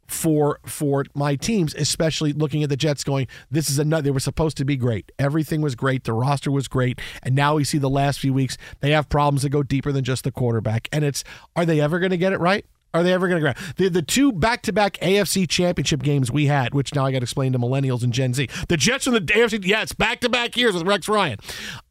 for 0.08 0.58
for 0.64 1.04
my 1.14 1.37
teams, 1.37 1.75
especially 1.75 2.32
looking 2.32 2.62
at 2.62 2.70
the 2.70 2.76
Jets 2.76 3.04
going, 3.04 3.28
this 3.50 3.68
is 3.70 3.78
another 3.78 4.02
they 4.02 4.11
were 4.11 4.20
supposed 4.20 4.56
to 4.56 4.64
be 4.64 4.76
great. 4.76 5.12
Everything 5.18 5.61
was 5.61 5.75
great, 5.75 6.04
the 6.04 6.14
roster 6.14 6.50
was 6.50 6.66
great, 6.66 6.99
and 7.23 7.35
now 7.35 7.56
we 7.56 7.64
see 7.64 7.78
the 7.78 7.90
last 7.90 8.18
few 8.18 8.32
weeks 8.32 8.56
they 8.80 8.90
have 8.92 9.08
problems 9.08 9.42
that 9.42 9.50
go 9.50 9.62
deeper 9.62 9.92
than 9.92 10.04
just 10.04 10.25
the 10.25 10.32
quarterback. 10.32 10.88
And 10.90 11.04
it's 11.04 11.23
are 11.54 11.66
they 11.66 11.80
ever 11.80 11.99
going 11.99 12.11
to 12.11 12.16
get 12.16 12.32
it 12.32 12.40
right? 12.40 12.64
Are 12.94 13.02
they 13.02 13.12
ever 13.12 13.28
going 13.28 13.37
to 13.37 13.42
grab 13.42 13.56
the 13.76 13.90
the 13.90 14.02
two 14.02 14.32
back 14.32 14.62
to 14.62 14.73
back 14.73 14.94
AFC 14.94 15.47
Championship 15.47 16.02
games 16.02 16.32
we 16.32 16.47
had, 16.47 16.73
which 16.73 16.94
now 16.94 17.04
I 17.04 17.12
got 17.12 17.18
to 17.18 17.25
explain 17.25 17.52
to 17.52 17.58
millennials 17.58 18.02
and 18.02 18.12
Gen 18.12 18.32
Z. 18.32 18.49
The 18.68 18.78
Jets 18.78 19.06
and 19.06 19.14
the 19.14 19.20
AFC, 19.20 19.64
yeah, 19.66 19.82
it's 19.82 19.92
back 19.92 20.20
to 20.20 20.30
back 20.30 20.56
years 20.56 20.75
with 20.75 20.87
Rex 20.87 21.06
Ryan. 21.06 21.38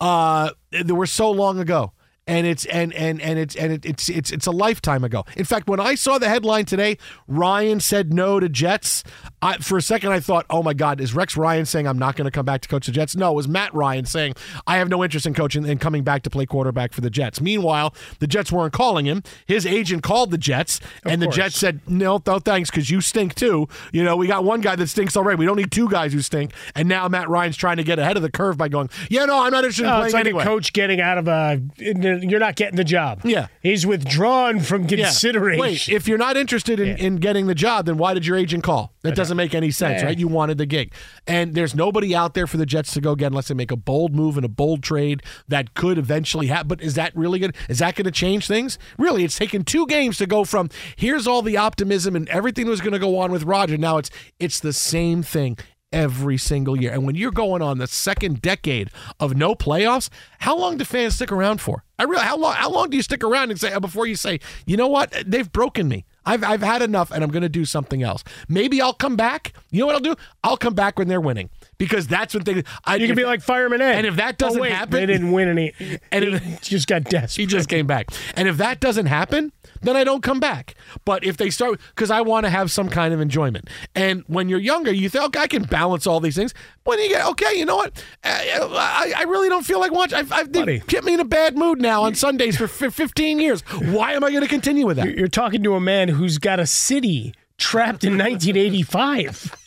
Uh, 0.01 0.51
they 0.72 0.94
were 0.94 1.06
so 1.06 1.29
long 1.29 1.60
ago 1.60 1.94
and 2.27 2.46
it's 2.46 2.65
and 2.65 2.93
and 2.93 3.22
and 3.22 3.39
it's 3.39 3.55
and 3.55 3.72
it, 3.74 3.86
it's 3.86 4.10
it's 4.10 4.31
it's 4.31 4.46
a 4.46 4.51
lifetime 4.51 5.03
ago. 5.03 5.25
In 5.36 5.46
fact, 5.46 5.67
when 5.67 5.79
I 5.79 5.96
saw 5.96 6.17
the 6.17 6.27
headline 6.29 6.65
today, 6.65 6.98
Ryan 7.27 7.79
said 7.79 8.13
no 8.13 8.39
to 8.39 8.50
Jets. 8.50 9.03
I, 9.41 9.57
for 9.57 9.77
a 9.77 9.81
second, 9.81 10.12
I 10.12 10.19
thought, 10.19 10.46
"Oh 10.50 10.62
my 10.62 10.74
God, 10.74 11.00
is 11.00 11.13
Rex 11.15 11.38
Ryan 11.38 11.65
saying 11.65 11.88
I'm 11.88 12.00
not 12.00 12.15
going 12.15 12.25
to 12.25 12.31
come 12.31 12.46
back 12.46 12.62
to 12.62 12.67
coach 12.67 12.86
the 12.88 12.91
Jets?" 12.91 13.15
No, 13.15 13.31
it 13.31 13.36
was 13.36 13.48
Matt 13.48 13.74
Ryan 13.74 14.05
saying 14.05 14.34
I 14.65 14.77
have 14.77 14.89
no 14.89 15.03
interest 15.03 15.25
in 15.25 15.34
coaching 15.34 15.67
and 15.69 15.79
coming 15.79 16.03
back 16.03 16.24
to 16.24 16.29
play 16.29 16.46
quarterback 16.46 16.91
for 16.93 17.01
the 17.01 17.10
Jets. 17.10 17.39
Meanwhile, 17.39 17.93
the 18.19 18.27
Jets 18.27 18.51
weren't 18.51 18.74
calling 18.74 19.05
him. 19.05 19.24
His 19.46 19.65
agent 19.65 20.03
called 20.03 20.31
the 20.31 20.38
Jets, 20.38 20.79
and 21.05 21.22
the. 21.22 21.27
Jets 21.38 21.55
said, 21.55 21.81
"No, 21.88 22.19
no, 22.25 22.39
thanks, 22.39 22.72
because 22.72 22.89
you 22.89 23.00
stink 23.00 23.36
too. 23.36 23.67
You 23.91 24.03
know, 24.03 24.15
we 24.15 24.25
got 24.27 24.43
one 24.43 24.60
guy 24.62 24.75
that 24.75 24.88
stinks 24.88 25.15
already. 25.15 25.38
We 25.38 25.46
don't 25.46 25.57
need 25.57 25.72
two 25.72 25.88
guys 25.88 26.13
who 26.13 26.22
stink." 26.22 26.51
And 26.74 26.89
now 26.89 27.07
Matt 27.07 27.29
Ryan's 27.29 27.55
trying 27.57 27.77
to 27.77 27.84
get 27.84 28.00
ahead 28.00 28.17
of 28.17 28.24
the 28.24 28.31
curve 28.31 28.57
by 28.57 28.69
going, 28.69 28.89
"Yeah, 29.10 29.25
no, 29.25 29.43
I'm 29.46 29.51
not 29.51 29.63
interested 29.63 29.84
in 29.84 29.89
Oh, 29.89 29.93
playing 29.98 30.05
it's 30.05 30.13
like 30.15 30.25
anyway." 30.25 30.41
a 30.43 30.46
coach 30.48 30.74
getting 30.74 31.00
out 31.00 31.19
of 31.19 31.27
a 31.27 31.62
in, 31.77 32.01
you're 32.21 32.39
not 32.39 32.55
getting 32.55 32.75
the 32.75 32.83
job. 32.83 33.21
Yeah. 33.24 33.47
He's 33.62 33.86
withdrawn 33.86 34.59
from 34.59 34.83
Yeah. 34.88 35.05
consideration. 35.05 35.59
Wait, 35.62 35.89
if 35.89 36.07
you're 36.07 36.17
not 36.17 36.38
interested 36.38 36.79
in, 36.79 36.88
Yeah. 36.89 36.95
in 37.05 37.15
getting 37.17 37.47
the 37.47 37.55
job, 37.55 37.86
then 37.86 37.97
why 37.97 38.13
did 38.13 38.25
your 38.25 38.38
agent 38.38 38.63
call? 38.63 38.93
That 39.03 39.15
doesn't 39.15 39.38
make 39.38 39.55
any 39.55 39.71
sense, 39.71 40.01
Yeah. 40.01 40.07
right? 40.07 40.17
You 40.17 40.27
wanted 40.27 40.57
the 40.57 40.65
gig. 40.65 40.93
And 41.25 41.53
there's 41.55 41.74
nobody 41.75 42.13
out 42.15 42.33
there 42.33 42.47
for 42.47 42.57
the 42.57 42.65
Jets 42.65 42.93
to 42.93 43.01
go 43.01 43.15
get 43.15 43.27
unless 43.27 43.47
they 43.47 43.55
make 43.55 43.71
a 43.71 43.75
bold 43.77 44.13
move 44.15 44.36
and 44.38 44.45
a 44.45 44.50
bold 44.50 44.83
trade 44.83 45.21
that 45.47 45.74
could 45.74 45.97
eventually 45.97 46.47
happen. 46.47 46.67
But 46.67 46.81
is 46.81 46.95
that 46.95 47.15
really 47.15 47.39
good? 47.39 47.55
Is 47.69 47.79
that 47.79 47.95
going 47.95 48.05
to 48.05 48.12
change 48.12 48.47
things? 48.47 48.77
Really, 48.97 49.24
it's 49.24 49.38
taken 49.38 49.63
two 49.63 49.86
games 49.88 50.17
to 50.17 50.25
go 50.25 50.43
from 50.43 50.69
here's 50.95 51.25
all 51.27 51.41
the 51.41 51.57
optimism 51.57 52.15
and 52.15 52.27
everything 52.29 52.65
that 52.65 52.71
was 52.71 52.81
going 52.81 52.93
to 52.93 53.00
go 53.00 53.17
on 53.19 53.31
with 53.31 53.43
Roger. 53.43 53.77
Now 53.77 53.97
it's 53.97 54.09
it's 54.39 54.59
the 54.59 54.74
same 54.74 55.24
thing 55.24 55.57
every 55.93 56.38
single 56.38 56.77
year. 56.79 56.91
And 56.91 57.05
when 57.05 57.15
you're 57.15 57.31
going 57.31 57.62
on 57.62 57.77
the 57.77 57.88
second 57.88 58.41
decade 58.41 58.89
of 59.21 59.38
no 59.38 59.55
playoffs, 59.55 60.09
how 60.39 60.57
long 60.57 60.75
do 60.77 60.83
fans 60.83 61.15
stick 61.15 61.31
around 61.31 61.62
for? 61.62 61.86
I 62.00 62.04
really 62.04 62.24
how 62.24 62.38
long 62.38 62.54
how 62.54 62.70
long 62.70 62.89
do 62.89 62.98
you 62.98 63.04
stick 63.04 63.24
around 63.24 63.50
and 63.50 63.60
say 63.60 63.74
uh, 63.74 63.80
before 63.80 64.06
you 64.06 64.16
say, 64.16 64.39
you 64.66 64.77
know 64.77 64.88
what, 64.88 65.12
they've 65.25 65.51
broken 65.51 65.88
me. 65.88 66.06
I've 66.25 66.44
I've 66.44 66.62
had 66.62 66.82
enough 66.82 67.12
and 67.12 67.24
I'm 67.24 67.32
gonna 67.32 67.50
do 67.50 67.66
something 67.66 68.04
else. 68.04 68.24
Maybe 68.48 68.82
I'll 68.82 68.94
come 68.94 69.16
back. 69.16 69.54
You 69.72 69.80
know 69.80 69.88
what 69.88 69.96
I'll 69.96 70.01
do? 70.01 70.16
I'll 70.44 70.58
come 70.58 70.74
back 70.75 71.00
when 71.00 71.08
they're 71.08 71.22
winning. 71.22 71.50
Because 71.77 72.08
that's 72.08 72.34
what 72.34 72.46
they 72.46 72.63
I 72.86 72.96
you 72.98 73.08
can 73.08 73.16
be 73.16 73.25
like 73.25 73.42
Fireman 73.42 73.82
Ed. 73.82 73.96
And 73.96 74.08
if 74.08 74.16
that 74.18 74.36
oh, 74.36 74.46
doesn't 74.46 74.60
oh, 74.60 74.63
wait, 74.63 74.74
happen 74.74 74.92
they 74.92 75.06
didn't 75.06 75.32
win 75.32 75.48
any. 75.48 75.74
And 75.80 76.00
And 76.12 76.36
if- 76.36 76.44
he 76.44 76.58
just 76.62 76.88
got 76.88 77.04
desperate. 77.06 77.32
he 77.42 77.46
just 77.46 77.70
came 77.70 77.88
back. 77.88 78.10
And 78.36 78.48
if 78.48 78.58
that 78.58 78.80
doesn't 78.80 79.08
happen, 79.08 79.51
then 79.81 79.96
I 79.96 80.03
don't 80.03 80.22
come 80.24 80.39
back. 80.39 80.75
But 81.05 81.24
if 81.24 81.38
they 81.38 81.50
start, 81.50 81.79
because 81.96 82.12
I 82.12 82.22
want 82.22 82.46
to 82.46 82.50
have 82.50 82.72
some 82.72 82.89
kind 82.89 83.13
of 83.13 83.22
enjoyment. 83.22 83.69
And 83.96 84.24
when 84.27 84.50
you're 84.50 84.60
younger, 84.60 84.91
you 84.91 85.10
think, 85.10 85.25
okay, 85.25 85.39
I 85.41 85.48
can 85.48 85.63
balance 85.63 86.05
all 86.07 86.19
these 86.19 86.36
things. 86.36 86.53
When 86.84 87.00
you 87.00 87.10
get, 87.10 87.25
okay, 87.27 87.57
you 87.57 87.65
know 87.65 87.75
what? 87.77 88.03
Uh, 88.24 88.29
I, 88.31 89.13
I 89.17 89.24
really 89.24 89.50
don't 89.50 89.65
feel 89.65 89.79
like 89.79 89.91
watching. 89.91 90.17
I've, 90.17 90.31
I've 90.31 90.51
Buddy. 90.51 90.79
kept 90.79 91.05
me 91.05 91.13
in 91.13 91.19
a 91.19 91.25
bad 91.25 91.57
mood 91.57 91.81
now 91.81 92.03
on 92.03 92.15
Sundays 92.15 92.57
for 92.57 92.65
f- 92.65 92.93
15 92.93 93.39
years. 93.39 93.62
Why 93.62 94.13
am 94.13 94.24
I 94.24 94.31
going 94.31 94.43
to 94.43 94.50
continue 94.50 94.86
with 94.86 94.98
that? 94.98 95.17
You're 95.17 95.27
talking 95.27 95.63
to 95.63 95.75
a 95.75 95.79
man 95.79 96.07
who's 96.10 96.38
got 96.38 96.60
a 96.60 96.65
city 96.67 97.34
trapped 97.57 98.03
in 98.03 98.13
1985. 98.17 99.55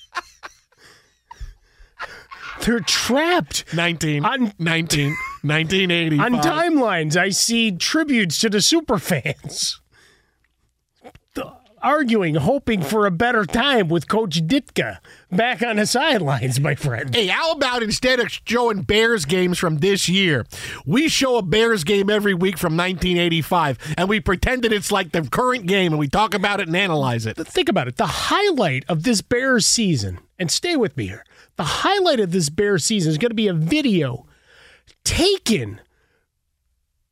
They're 2.62 2.80
trapped 2.80 3.72
19, 3.74 4.24
On- 4.24 4.52
19, 4.58 5.08
1985. 5.42 6.20
on 6.20 6.40
timelines. 6.42 7.16
I 7.16 7.30
see 7.30 7.72
tributes 7.72 8.38
to 8.40 8.50
the 8.50 8.58
superfans 8.58 9.79
arguing, 11.82 12.34
hoping 12.36 12.82
for 12.82 13.06
a 13.06 13.10
better 13.10 13.44
time 13.44 13.88
with 13.88 14.08
Coach 14.08 14.46
Ditka 14.46 14.98
back 15.30 15.62
on 15.62 15.76
the 15.76 15.86
sidelines, 15.86 16.60
my 16.60 16.74
friend. 16.74 17.14
Hey, 17.14 17.26
how 17.28 17.52
about 17.52 17.82
instead 17.82 18.20
of 18.20 18.30
showing 18.44 18.82
Bears 18.82 19.24
games 19.24 19.58
from 19.58 19.78
this 19.78 20.08
year, 20.08 20.46
we 20.84 21.08
show 21.08 21.36
a 21.36 21.42
Bears 21.42 21.84
game 21.84 22.10
every 22.10 22.34
week 22.34 22.58
from 22.58 22.76
1985, 22.76 23.94
and 23.96 24.08
we 24.08 24.20
pretend 24.20 24.62
that 24.62 24.72
it's 24.72 24.92
like 24.92 25.12
the 25.12 25.22
current 25.22 25.66
game, 25.66 25.92
and 25.92 25.98
we 25.98 26.08
talk 26.08 26.34
about 26.34 26.60
it 26.60 26.66
and 26.66 26.76
analyze 26.76 27.26
it. 27.26 27.36
think 27.36 27.68
about 27.68 27.88
it. 27.88 27.96
The 27.96 28.06
highlight 28.06 28.84
of 28.88 29.02
this 29.02 29.22
Bears 29.22 29.66
season, 29.66 30.18
and 30.38 30.50
stay 30.50 30.76
with 30.76 30.96
me 30.96 31.06
here. 31.06 31.24
The 31.56 31.64
highlight 31.64 32.20
of 32.20 32.32
this 32.32 32.48
Bears 32.48 32.84
season 32.84 33.10
is 33.10 33.18
going 33.18 33.30
to 33.30 33.34
be 33.34 33.48
a 33.48 33.54
video 33.54 34.26
taken 35.04 35.80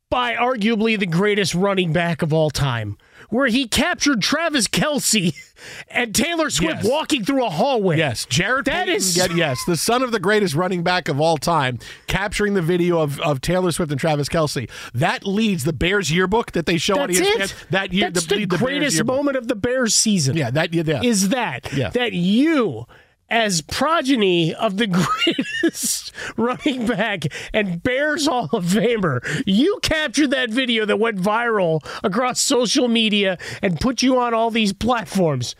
by 0.09 0.33
arguably 0.33 0.97
the 0.99 1.05
greatest 1.05 1.53
running 1.53 1.93
back 1.93 2.21
of 2.23 2.33
all 2.33 2.49
time, 2.49 2.97
where 3.29 3.45
he 3.47 3.67
captured 3.67 4.21
Travis 4.21 4.67
Kelce 4.67 5.35
and 5.89 6.15
Taylor 6.15 6.49
Swift 6.49 6.77
Yes. 6.83 6.87
walking 6.89 7.23
through 7.23 7.45
a 7.45 7.49
hallway. 7.49 7.97
Yes, 7.97 8.25
Jarrett 8.25 8.65
That 8.65 8.85
Payton, 8.87 8.95
is- 8.95 9.17
yes, 9.35 9.59
the 9.67 9.77
son 9.77 10.01
of 10.01 10.11
the 10.11 10.19
greatest 10.19 10.55
running 10.55 10.81
back 10.81 11.09
of 11.09 11.21
all 11.21 11.37
time, 11.37 11.77
capturing 12.07 12.55
the 12.55 12.61
video 12.63 12.99
of, 12.99 13.19
of 13.21 13.39
Taylor 13.41 13.71
Swift 13.71 13.91
and 13.91 13.99
Travis 14.01 14.27
Kelce. 14.29 14.67
That 14.95 15.27
leads 15.27 15.63
the 15.63 15.73
Bears 15.73 16.11
yearbook 16.11 16.53
that 16.53 16.65
they 16.65 16.77
show 16.77 16.95
That's 16.95 17.19
on 17.19 17.25
ESPN. 17.25 17.41
it. 17.41 17.55
That 17.69 17.93
year, 17.93 18.09
That's 18.09 18.25
the, 18.25 18.35
lead 18.37 18.49
Bears 18.49 18.61
greatest 18.61 19.03
moment 19.05 19.37
of 19.37 19.47
the 19.47 19.55
Bears 19.55 19.93
season. 19.93 20.35
Yeah, 20.35 20.49
that 20.51 20.73
yeah. 20.73 21.01
is 21.03 21.29
that 21.29 21.71
Yeah. 21.71 21.89
that 21.91 22.13
you 22.13 22.87
as 23.29 23.61
progeny 23.61 24.53
of 24.53 24.77
the 24.77 24.87
greatest 25.61 26.11
running 26.37 26.85
back 26.85 27.25
and 27.53 27.81
Bears 27.81 28.27
Hall 28.27 28.49
of 28.51 28.65
Famer, 28.65 29.43
you 29.45 29.79
captured 29.81 30.31
that 30.31 30.49
video 30.49 30.85
that 30.85 30.99
went 30.99 31.17
viral 31.17 31.85
across 32.03 32.39
social 32.39 32.87
media 32.87 33.37
and 33.61 33.79
put 33.79 34.01
you 34.01 34.19
on 34.19 34.33
all 34.33 34.51
these 34.51 34.73
platforms. 34.73 35.55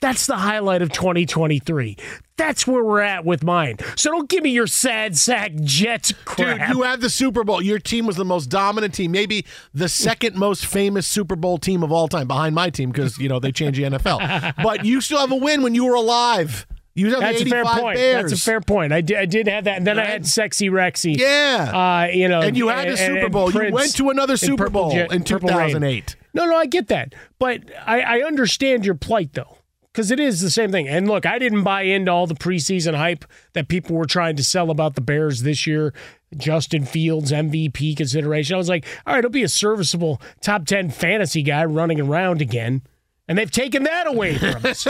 That's 0.00 0.26
the 0.26 0.36
highlight 0.36 0.82
of 0.82 0.92
2023. 0.92 1.96
That's 2.36 2.66
where 2.66 2.84
we're 2.84 3.00
at 3.00 3.24
with 3.24 3.42
mine. 3.42 3.78
So 3.96 4.10
don't 4.10 4.28
give 4.28 4.42
me 4.42 4.50
your 4.50 4.66
sad 4.66 5.16
sack 5.16 5.52
Jets 5.62 6.12
crap. 6.26 6.68
Dude, 6.68 6.76
you 6.76 6.82
had 6.82 7.00
the 7.00 7.08
Super 7.08 7.44
Bowl. 7.44 7.62
Your 7.62 7.78
team 7.78 8.04
was 8.04 8.16
the 8.16 8.24
most 8.24 8.46
dominant 8.46 8.92
team, 8.92 9.10
maybe 9.10 9.46
the 9.72 9.88
second 9.88 10.36
most 10.36 10.66
famous 10.66 11.06
Super 11.06 11.34
Bowl 11.34 11.56
team 11.56 11.82
of 11.82 11.92
all 11.92 12.08
time, 12.08 12.28
behind 12.28 12.54
my 12.54 12.68
team 12.68 12.90
because 12.90 13.16
you 13.16 13.30
know 13.30 13.40
they 13.40 13.52
changed 13.52 13.80
the 13.80 13.84
NFL. 13.84 14.54
but 14.62 14.84
you 14.84 15.00
still 15.00 15.18
have 15.18 15.32
a 15.32 15.36
win 15.36 15.62
when 15.62 15.74
you 15.74 15.86
were 15.86 15.94
alive. 15.94 16.66
You 16.96 17.10
have 17.10 17.20
That's 17.20 17.42
a 17.42 17.44
fair 17.44 17.62
point. 17.62 17.96
Bears. 17.96 18.30
That's 18.30 18.40
a 18.40 18.44
fair 18.44 18.60
point. 18.62 18.94
I 18.94 19.02
did, 19.02 19.18
I 19.18 19.26
did 19.26 19.48
have 19.48 19.64
that, 19.64 19.76
and 19.76 19.86
then 19.86 19.98
I 19.98 20.06
had 20.06 20.26
sexy 20.26 20.70
Rexy. 20.70 21.14
Yeah. 21.14 21.70
Uh, 21.70 22.06
you 22.10 22.26
know, 22.26 22.40
and 22.40 22.56
you 22.56 22.68
had 22.68 22.88
and- 22.88 22.98
Super 22.98 23.24
and 23.24 23.32
Bowl. 23.32 23.52
You 23.52 23.70
went 23.70 23.94
to 23.96 24.08
another 24.08 24.38
Super 24.38 24.70
Bowl 24.70 24.90
in 24.92 25.22
Purple 25.22 25.50
Rain. 25.50 25.68
2008. 25.68 26.16
No, 26.32 26.46
no, 26.46 26.56
I 26.56 26.64
get 26.64 26.88
that, 26.88 27.14
but 27.38 27.62
I, 27.86 28.00
I 28.00 28.20
understand 28.22 28.86
your 28.86 28.94
plight 28.94 29.34
though, 29.34 29.58
because 29.92 30.10
it 30.10 30.18
is 30.18 30.40
the 30.40 30.48
same 30.48 30.72
thing. 30.72 30.88
And 30.88 31.06
look, 31.06 31.26
I 31.26 31.38
didn't 31.38 31.64
buy 31.64 31.82
into 31.82 32.10
all 32.10 32.26
the 32.26 32.34
preseason 32.34 32.94
hype 32.94 33.26
that 33.52 33.68
people 33.68 33.94
were 33.94 34.06
trying 34.06 34.36
to 34.36 34.44
sell 34.44 34.70
about 34.70 34.94
the 34.94 35.02
Bears 35.02 35.42
this 35.42 35.66
year. 35.66 35.92
Justin 36.34 36.86
Fields 36.86 37.30
MVP 37.30 37.94
consideration. 37.94 38.54
I 38.54 38.58
was 38.58 38.70
like, 38.70 38.86
all 39.06 39.12
right, 39.12 39.18
it'll 39.18 39.30
be 39.30 39.42
a 39.42 39.48
serviceable 39.48 40.20
top 40.40 40.64
ten 40.64 40.88
fantasy 40.90 41.42
guy 41.42 41.64
running 41.66 42.00
around 42.00 42.40
again. 42.40 42.82
And 43.28 43.36
they've 43.36 43.50
taken 43.50 43.82
that 43.84 44.06
away 44.06 44.38
from 44.38 44.64
us. 44.64 44.86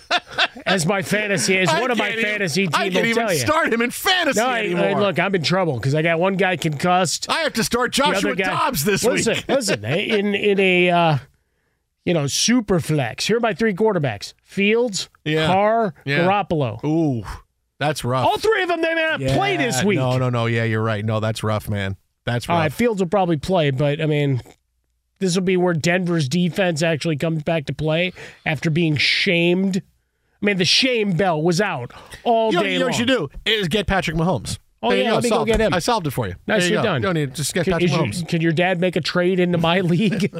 as 0.66 0.86
my 0.86 1.02
fantasy, 1.02 1.56
as 1.58 1.68
I 1.68 1.80
one 1.80 1.90
of 1.92 1.98
my 1.98 2.10
even- 2.10 2.24
fantasy 2.24 2.66
team 2.66 2.74
I 2.74 2.84
will 2.86 2.92
can't 2.92 3.06
even 3.06 3.26
tell 3.26 3.32
you. 3.32 3.38
start 3.38 3.72
him 3.72 3.80
in 3.80 3.90
fantasy 3.90 4.40
no, 4.40 4.46
I, 4.46 4.58
anymore. 4.60 4.84
I- 4.86 5.00
look, 5.00 5.18
I'm 5.20 5.34
in 5.34 5.42
trouble 5.42 5.74
because 5.74 5.94
I 5.94 6.02
got 6.02 6.18
one 6.18 6.34
guy 6.34 6.56
concussed. 6.56 7.30
I 7.30 7.40
have 7.40 7.52
to 7.54 7.64
start 7.64 7.92
Joshua 7.92 8.34
guy- 8.34 8.44
Dobbs 8.46 8.84
this 8.84 9.04
listen, 9.04 9.36
week. 9.36 9.44
listen, 9.48 9.84
in 9.84 10.34
in 10.34 10.58
a 10.58 10.90
uh, 10.90 11.18
you 12.04 12.12
know 12.14 12.26
super 12.26 12.80
flex. 12.80 13.26
Here 13.26 13.36
are 13.36 13.40
my 13.40 13.54
three 13.54 13.74
quarterbacks: 13.74 14.34
Fields, 14.42 15.08
Yeah. 15.24 15.46
Carr, 15.46 15.94
Yeah. 16.04 16.20
Garoppolo. 16.26 16.82
Ooh, 16.84 17.22
that's 17.78 18.02
rough. 18.04 18.26
All 18.26 18.38
three 18.38 18.62
of 18.62 18.68
them 18.68 18.82
they 18.82 18.94
may 18.96 19.02
not 19.02 19.20
Yeah, 19.20 19.36
play 19.36 19.56
this 19.56 19.84
week. 19.84 19.98
No, 19.98 20.18
no, 20.18 20.28
no. 20.28 20.46
Yeah, 20.46 20.64
you're 20.64 20.82
right. 20.82 21.04
No, 21.04 21.20
that's 21.20 21.44
rough, 21.44 21.68
man. 21.68 21.96
That's 22.24 22.48
rough. 22.48 22.58
right, 22.58 22.72
Fields 22.72 23.00
will 23.00 23.08
probably 23.08 23.36
play, 23.36 23.70
but 23.70 24.00
I 24.00 24.06
mean, 24.06 24.42
this 25.20 25.36
will 25.36 25.44
be 25.44 25.56
where 25.56 25.74
Denver's 25.74 26.28
defense 26.28 26.82
actually 26.82 27.16
comes 27.16 27.42
back 27.44 27.66
to 27.66 27.72
play 27.72 28.12
after 28.44 28.68
being 28.70 28.96
shamed. 28.96 29.82
I 30.42 30.46
mean, 30.46 30.56
the 30.56 30.64
shame 30.64 31.12
bell 31.12 31.40
was 31.42 31.60
out 31.60 31.92
all 32.24 32.50
you 32.50 32.56
know, 32.56 32.62
day 32.64 32.72
you 32.72 32.78
know 32.78 32.86
long. 32.86 32.92
what 32.92 32.98
you 32.98 33.06
should 33.06 33.08
do 33.08 33.28
is 33.44 33.68
get 33.68 33.86
Patrick 33.86 34.16
Mahomes. 34.16 34.58
Oh, 34.82 34.88
There 34.90 35.02
yeah, 35.02 35.12
let 35.12 35.22
me 35.22 35.28
go 35.28 35.44
get 35.44 35.60
him. 35.60 35.74
I 35.74 35.78
solved 35.78 36.06
it 36.06 36.10
for 36.12 36.26
you. 36.26 36.34
Nice, 36.46 36.62
There 36.62 36.68
you 36.70 36.74
you're 36.76 36.82
go. 36.82 36.88
done. 36.88 37.02
You 37.02 37.06
don't 37.08 37.14
need 37.14 37.34
just 37.34 37.52
get 37.52 37.64
Can, 37.64 37.72
Patrick 37.74 37.90
is 37.90 37.96
your- 37.96 38.06
Mahomes. 38.06 38.28
can 38.28 38.40
your 38.40 38.52
dad 38.52 38.80
make 38.80 38.96
a 38.96 39.00
trade 39.02 39.38
into 39.38 39.58
my 39.58 39.80
league? 39.82 40.32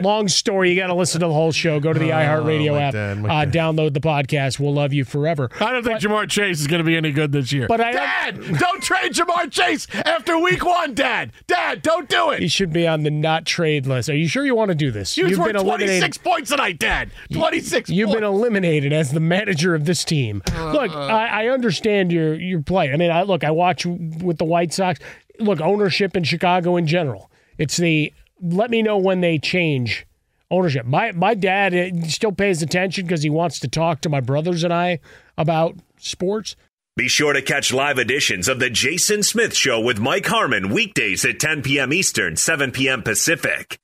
Long 0.00 0.28
story. 0.28 0.70
You 0.70 0.76
got 0.76 0.86
to 0.86 0.94
listen 0.94 1.20
to 1.20 1.26
the 1.26 1.32
whole 1.32 1.50
show. 1.50 1.80
Go 1.80 1.92
to 1.92 1.98
the 1.98 2.10
iHeartRadio 2.10 2.70
Oh, 2.70 2.74
my 2.74 2.82
app. 2.82 2.92
dad, 2.92 3.18
uh, 3.18 3.50
download 3.50 3.92
the 3.92 4.00
podcast. 4.00 4.60
We'll 4.60 4.72
love 4.72 4.92
you 4.92 5.04
forever. 5.04 5.50
I 5.60 5.72
don't 5.72 5.82
think 5.82 5.98
Ja'Marr 5.98 6.28
Chase 6.30 6.60
is 6.60 6.68
going 6.68 6.78
to 6.78 6.84
be 6.84 6.96
any 6.96 7.10
good 7.10 7.32
this 7.32 7.52
year. 7.52 7.66
But 7.66 7.80
I- 7.80 7.90
Dad, 7.92 8.40
don't 8.58 8.80
trade 8.82 9.14
Ja'Marr 9.14 9.50
Chase 9.50 9.88
after 9.92 10.38
week 10.38 10.64
one, 10.64 10.94
Dad. 10.94 11.32
Dad, 11.48 11.82
don't 11.82 12.08
do 12.08 12.30
it. 12.30 12.38
He 12.40 12.46
should 12.46 12.72
be 12.72 12.86
on 12.86 13.02
the 13.02 13.10
not 13.10 13.46
trade 13.46 13.84
list. 13.86 14.08
Are 14.08 14.14
you 14.16 14.28
sure 14.28 14.46
you 14.46 14.54
want 14.54 14.68
to 14.68 14.76
do 14.76 14.92
this? 14.92 15.16
You 15.16 15.24
You've 15.26 15.34
scored 15.34 15.54
been 15.54 15.62
26 15.64 15.90
eliminated. 15.90 16.22
points 16.22 16.50
tonight, 16.50 16.78
Dad. 16.78 17.10
26 17.32 17.90
You've 17.90 18.06
points. 18.10 18.20
been 18.20 18.24
eliminated 18.24 18.92
as 18.92 19.10
the 19.10 19.18
manager 19.20 19.74
of 19.74 19.86
this 19.86 20.04
team. 20.04 20.40
look, 20.56 20.92
I, 20.92 21.46
I 21.46 21.48
understand 21.48 22.12
your 22.12 22.34
your 22.34 22.62
play. 22.62 22.92
I 22.92 22.96
mean, 22.96 23.10
I 23.10 23.22
look. 23.22 23.42
I 23.42 23.50
watch 23.50 23.84
with 23.86 24.38
the 24.38 24.44
White 24.44 24.72
Sox. 24.72 25.00
Look, 25.40 25.60
ownership 25.60 26.16
in 26.16 26.22
Chicago 26.22 26.76
in 26.76 26.86
general. 26.86 27.28
It's 27.58 27.76
the 27.76 28.12
let 28.42 28.70
me 28.70 28.82
know 28.82 28.98
when 28.98 29.20
they 29.20 29.38
change 29.38 30.06
ownership. 30.50 30.86
My 30.86 31.12
my 31.12 31.34
dad 31.34 31.74
uh, 31.74 32.06
still 32.08 32.32
pays 32.32 32.62
attention 32.62 33.06
because 33.06 33.22
he 33.22 33.30
wants 33.30 33.60
to 33.60 33.68
talk 33.68 34.00
to 34.02 34.08
my 34.08 34.20
brothers 34.20 34.64
and 34.64 34.72
I 34.72 35.00
about 35.38 35.76
sports. 35.98 36.56
Be 36.96 37.08
sure 37.08 37.32
to 37.32 37.40
catch 37.40 37.72
live 37.72 37.98
editions 37.98 38.48
of 38.48 38.58
The 38.58 38.68
Jason 38.68 39.22
Smith 39.22 39.54
Show 39.56 39.80
with 39.80 39.98
Mike 39.98 40.26
Harmon 40.26 40.70
weekdays 40.70 41.24
at 41.24 41.38
10 41.38 41.62
p.m. 41.62 41.92
Eastern, 41.92 42.36
7 42.36 42.72
p.m. 42.72 43.02
Pacific. 43.02 43.78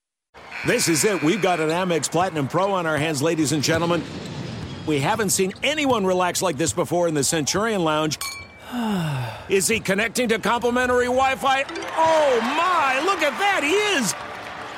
This 0.66 0.88
is 0.88 1.04
it. 1.04 1.22
We've 1.22 1.40
got 1.40 1.60
an 1.60 1.68
Amex 1.70 2.10
Platinum 2.10 2.48
Pro 2.48 2.72
on 2.72 2.84
our 2.84 2.98
hands, 2.98 3.22
ladies 3.22 3.52
and 3.52 3.62
gentlemen. 3.62 4.02
We 4.86 4.98
haven't 4.98 5.30
seen 5.30 5.52
anyone 5.62 6.04
relax 6.04 6.42
like 6.42 6.58
this 6.58 6.72
before 6.72 7.08
in 7.08 7.14
the 7.14 7.24
Centurion 7.24 7.84
Lounge. 7.84 8.18
Is 9.48 9.68
he 9.68 9.78
connecting 9.80 10.28
to 10.28 10.38
complimentary 10.38 11.06
Wi 11.06 11.36
Fi? 11.36 11.62
Oh 11.96 12.40
my, 12.42 13.00
look 13.04 13.22
at 13.22 13.38
that, 13.38 13.62
he 13.62 13.70
is! 13.70 14.35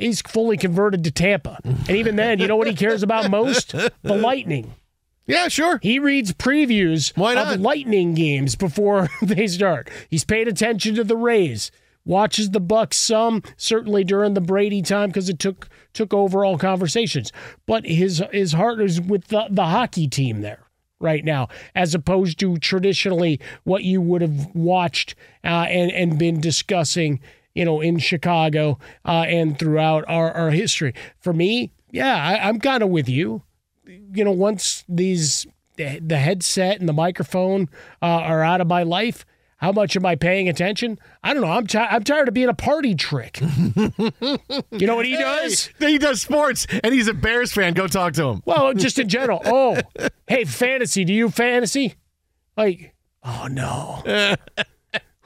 He's 0.00 0.20
fully 0.22 0.56
converted 0.56 1.04
to 1.04 1.10
Tampa. 1.10 1.58
And 1.64 1.90
even 1.90 2.16
then, 2.16 2.38
you 2.40 2.46
know 2.46 2.56
what 2.56 2.66
he 2.66 2.74
cares 2.74 3.02
about 3.02 3.30
most? 3.30 3.72
The 3.72 3.90
Lightning. 4.14 4.74
Yeah, 5.26 5.48
sure. 5.48 5.78
He 5.82 5.98
reads 5.98 6.32
previews 6.32 7.16
Why 7.16 7.34
not? 7.34 7.54
of 7.54 7.60
Lightning 7.60 8.14
games 8.14 8.56
before 8.56 9.08
they 9.22 9.46
start. 9.46 9.88
He's 10.08 10.24
paid 10.24 10.48
attention 10.48 10.96
to 10.96 11.04
the 11.04 11.16
Rays. 11.16 11.70
Watches 12.04 12.50
the 12.50 12.60
Bucs 12.60 12.94
some, 12.94 13.42
certainly 13.56 14.02
during 14.04 14.34
the 14.34 14.40
Brady 14.40 14.82
time 14.82 15.10
because 15.10 15.28
it 15.28 15.38
took 15.38 15.68
took 15.92 16.14
over 16.14 16.44
all 16.44 16.56
conversations. 16.58 17.30
But 17.66 17.84
his 17.84 18.22
his 18.32 18.52
heart 18.54 18.80
is 18.80 19.00
with 19.00 19.28
the, 19.28 19.46
the 19.50 19.66
hockey 19.66 20.08
team 20.08 20.40
there 20.40 20.66
right 20.98 21.24
now, 21.24 21.48
as 21.74 21.94
opposed 21.94 22.38
to 22.40 22.56
traditionally 22.56 23.38
what 23.64 23.84
you 23.84 24.00
would 24.00 24.22
have 24.22 24.54
watched 24.54 25.14
uh, 25.44 25.66
and 25.68 25.92
and 25.92 26.18
been 26.18 26.40
discussing, 26.40 27.20
you 27.54 27.64
know, 27.64 27.80
in 27.80 27.98
Chicago 27.98 28.78
uh, 29.04 29.24
and 29.28 29.58
throughout 29.58 30.04
our, 30.08 30.30
our 30.32 30.50
history. 30.50 30.94
For 31.18 31.32
me, 31.32 31.72
yeah, 31.90 32.16
I, 32.16 32.48
I'm 32.48 32.60
kind 32.60 32.82
of 32.82 32.90
with 32.90 33.08
you 33.08 33.42
you 34.12 34.24
know, 34.24 34.32
once 34.32 34.84
these 34.88 35.46
the 35.76 36.18
headset 36.18 36.78
and 36.78 36.86
the 36.86 36.92
microphone 36.92 37.70
uh, 38.02 38.06
are 38.06 38.42
out 38.42 38.60
of 38.60 38.66
my 38.66 38.82
life, 38.82 39.24
how 39.56 39.72
much 39.72 39.96
am 39.96 40.04
I 40.04 40.14
paying 40.14 40.46
attention? 40.46 40.98
I 41.24 41.32
don't 41.32 41.42
know. 41.42 41.50
I'm 41.50 41.66
ti 41.66 41.78
I'm 41.78 42.04
tired 42.04 42.28
of 42.28 42.34
being 42.34 42.48
a 42.50 42.54
party 42.54 42.94
trick. 42.94 43.40
you 43.40 44.86
know 44.86 44.96
what 44.96 45.06
he 45.06 45.16
does? 45.16 45.70
He 45.78 45.98
does 45.98 46.20
sports, 46.20 46.66
and 46.84 46.92
he's 46.92 47.08
a 47.08 47.14
Bears 47.14 47.52
fan. 47.52 47.72
Go 47.72 47.86
talk 47.86 48.12
to 48.14 48.24
him. 48.24 48.42
Well, 48.44 48.74
just 48.74 48.98
in 48.98 49.08
general. 49.08 49.42
Oh, 49.52 49.80
hey, 50.28 50.44
fantasy. 50.44 51.04
Do 51.04 51.12
you 51.12 51.30
fantasy? 51.30 51.94
Like, 52.56 52.94
oh 53.24 53.48
no. 53.50 54.02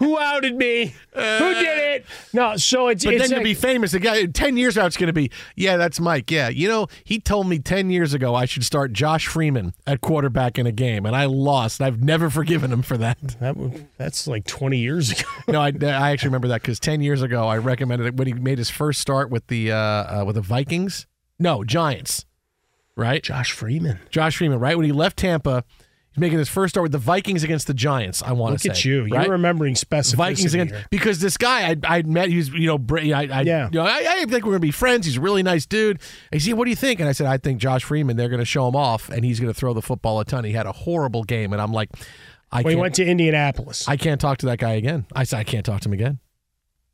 Who 0.05 0.19
outed 0.19 0.57
me? 0.57 0.95
Who 1.13 1.21
did 1.21 1.79
it? 1.95 2.07
No, 2.33 2.57
so 2.57 2.89
it's 2.89 3.05
But 3.05 3.15
it's 3.15 3.29
then 3.29 3.39
to 3.39 3.45
be 3.45 3.55
famous, 3.55 3.93
the 3.93 4.01
guy 4.01 4.27
ten 4.27 4.57
years 4.57 4.77
out, 4.77 4.87
it's 4.87 4.97
going 4.97 5.09
to 5.09 5.13
be, 5.13 5.31
yeah, 5.57 5.77
that's 5.77 6.01
Mike. 6.01 6.31
Yeah, 6.31 6.49
you 6.49 6.69
know, 6.69 6.89
he 7.05 7.19
told 7.21 7.49
me 7.49 7.59
ten 7.59 7.91
years 7.91 8.15
ago 8.15 8.35
I 8.35 8.45
should 8.45 8.65
start 8.65 8.93
Josh 8.93 9.27
Freeman 9.27 9.75
at 9.87 10.01
quarterback 10.01 10.59
in 10.59 10.67
a 10.67 10.73
game, 10.73 11.07
and 11.07 11.15
I 11.15 11.27
lost. 11.27 11.81
I've 11.81 12.03
never 12.03 12.31
forgiven 12.31 12.73
him 12.73 12.83
for 12.83 12.97
that. 12.99 13.19
that, 13.41 13.87
that's 13.97 14.27
like 14.27 14.45
20 14.47 14.79
years 14.79 15.13
ago. 15.13 15.29
no, 15.49 15.61
I, 15.61 15.73
I 15.83 16.11
actually 16.11 16.29
remember 16.29 16.49
that 16.49 16.63
because 16.63 16.81
ten 16.81 17.01
years 17.01 17.23
ago 17.23 17.47
I 17.47 17.59
recommended 17.59 18.07
it 18.07 18.17
when 18.17 18.27
he 18.27 18.33
made 18.35 18.59
his 18.59 18.71
first 18.71 19.01
start 19.01 19.31
with 19.31 19.47
the 19.47 19.73
uh, 19.73 19.77
uh, 19.77 20.25
with 20.27 20.37
the 20.37 20.43
Vikings. 20.43 21.07
No, 21.39 21.65
Giants. 21.65 22.27
Right, 22.97 23.23
Josh 23.23 23.51
Freeman. 23.51 23.99
Josh 24.09 24.37
Freeman. 24.37 24.61
Right 24.61 24.77
when 24.77 24.87
he 24.87 24.93
left 24.93 25.17
Tampa, 25.17 25.65
he's 26.15 26.21
making 26.21 26.39
his 26.39 26.49
first 26.49 26.75
start 26.75 26.83
with 26.83 26.93
the 26.93 26.99
Vikings 26.99 27.43
against 27.45 27.67
the 27.67 27.75
Giants. 27.75 28.23
I 28.23 28.33
want 28.33 28.55
to 28.55 28.59
say. 28.59 28.69
Look 28.69 28.77
at 28.77 28.85
you. 28.85 29.03
right? 29.09 29.23
You're 29.25 29.33
remembering 29.33 29.75
specificity. 29.75 30.15
Vikings 30.17 30.55
against 30.55 30.75
here. 30.75 30.85
because 30.91 31.21
this 31.21 31.37
guy 31.37 31.71
I 31.71 31.77
I 31.99 32.03
met 32.03 32.29
he's 32.31 32.49
you 32.51 32.67
know 32.69 32.79
I 32.91 33.29
I, 33.31 33.41
Yeah. 33.43 33.67
you 33.73 33.79
know, 33.79 33.85
I, 33.85 34.05
I 34.09 34.25
think 34.27 34.45
we're 34.45 34.53
gonna 34.53 34.61
be 34.61 34.71
friends. 34.71 35.07
He's 35.07 35.17
a 35.17 35.21
really 35.21 35.43
nice 35.43 35.67
dude. 35.67 36.01
I 36.33 36.39
see. 36.39 36.53
"What 36.53 36.65
do 36.65 36.71
you 36.71 36.77
think?" 36.77 37.01
And 37.01 37.09
I 37.09 37.13
said, 37.13 37.27
"I 37.27 37.37
think 37.39 37.59
Josh 37.61 37.85
Freeman. 37.85 38.17
They're 38.17 38.29
gonna 38.29 38.45
show 38.45 38.67
him 38.69 38.77
off, 38.77 39.09
and 39.11 39.25
he's 39.25 39.41
gonna 39.41 39.53
throw 39.55 39.75
the 39.75 39.83
football 39.83 40.21
a 40.21 40.25
ton." 40.25 40.45
He 40.45 40.53
had 40.53 40.67
a 40.67 40.73
horrible 40.73 41.25
game, 41.25 41.53
and 41.53 41.61
I'm 41.61 41.73
like, 41.73 41.91
I 42.53 42.63
Well, 42.63 42.71
he 42.75 42.77
went 42.81 42.95
to 42.97 43.05
Indianapolis. 43.05 43.89
I 43.89 43.97
can't 43.97 44.21
talk 44.21 44.39
to 44.39 44.47
that 44.47 44.59
guy 44.59 44.73
again. 44.75 45.07
I 45.15 45.25
said 45.25 45.39
I 45.41 45.45
can't 45.45 45.67
talk 45.67 45.81
to 45.81 45.89
him 45.89 45.93
again. 45.95 46.21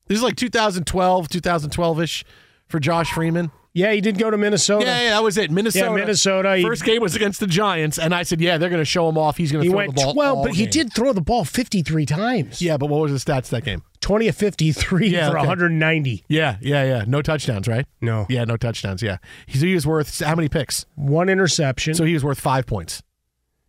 This 0.06 0.16
is 0.16 0.24
like 0.24 0.36
2012, 0.36 1.28
2012 1.28 2.00
ish 2.00 2.24
for 2.66 2.80
Josh 2.80 3.12
Freeman. 3.12 3.50
Yeah, 3.72 3.92
he 3.92 4.00
did 4.00 4.18
go 4.18 4.30
to 4.30 4.36
Minnesota. 4.36 4.84
Yeah, 4.86 5.00
yeah, 5.02 5.10
that 5.10 5.22
was 5.22 5.36
it. 5.38 5.50
Minnesota. 5.50 5.92
Minnesota, 5.94 6.56
he- 6.56 6.62
First 6.62 6.84
game 6.84 7.00
was 7.02 7.14
against 7.14 7.40
the 7.40 7.46
Giants, 7.46 7.98
and 7.98 8.14
I 8.14 8.22
said, 8.24 8.40
"Yeah, 8.40 8.58
they're 8.58 8.68
going 8.68 8.80
to 8.80 8.84
show 8.84 9.08
him 9.08 9.16
off. 9.18 9.36
He's 9.36 9.52
going 9.52 9.64
to 9.64 9.70
throw 9.70 9.86
the 9.86 9.92
ball." 9.92 10.12
12, 10.14 10.38
all 10.38 10.44
but 10.44 10.54
he 10.54 10.66
did 10.66 10.92
throw 10.92 11.12
the 11.12 11.20
ball 11.20 11.44
53 11.44 12.06
times. 12.06 12.60
Yeah, 12.60 12.76
but 12.76 12.86
what 12.86 13.00
was 13.00 13.12
the 13.24 13.32
stats 13.32 13.48
that 13.50 13.64
game? 13.64 13.82
20 14.00 14.28
of 14.28 14.36
53 14.36 15.08
Yeah, 15.08 15.26
for 15.30 15.36
okay. 15.38 15.46
190. 15.46 16.24
Yeah, 16.28 16.56
yeah, 16.60 16.84
yeah. 16.84 17.04
No 17.06 17.20
touchdowns, 17.22 17.68
right? 17.68 17.86
No. 18.00 18.26
Yeah, 18.28 18.44
no 18.44 18.56
touchdowns. 18.56 19.02
Yeah, 19.02 19.18
he's, 19.46 19.60
he 19.60 19.74
was 19.74 19.86
worth 19.86 20.20
how 20.20 20.34
many 20.34 20.48
picks? 20.48 20.86
One 20.94 21.28
interception. 21.28 21.94
So 21.94 22.04
he 22.04 22.14
was 22.14 22.24
worth 22.24 22.40
five 22.40 22.66
points. 22.66 23.02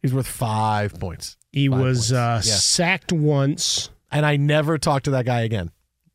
He's 0.02 0.14
worth 0.14 0.28
five 0.28 1.00
points. 1.00 1.38
he 1.52 1.68
Five 1.68 1.80
was 1.80 1.98
points. 1.98 2.12
uh, 2.14 2.42
Yeah. 2.44 2.56
sacked 2.56 3.12
once. 3.12 3.90
and 4.14 4.26
I 4.26 4.36
never 4.36 4.78
talked 4.78 5.06
to 5.06 5.12
that 5.12 5.26
guy 5.26 5.42
again. 5.42 5.72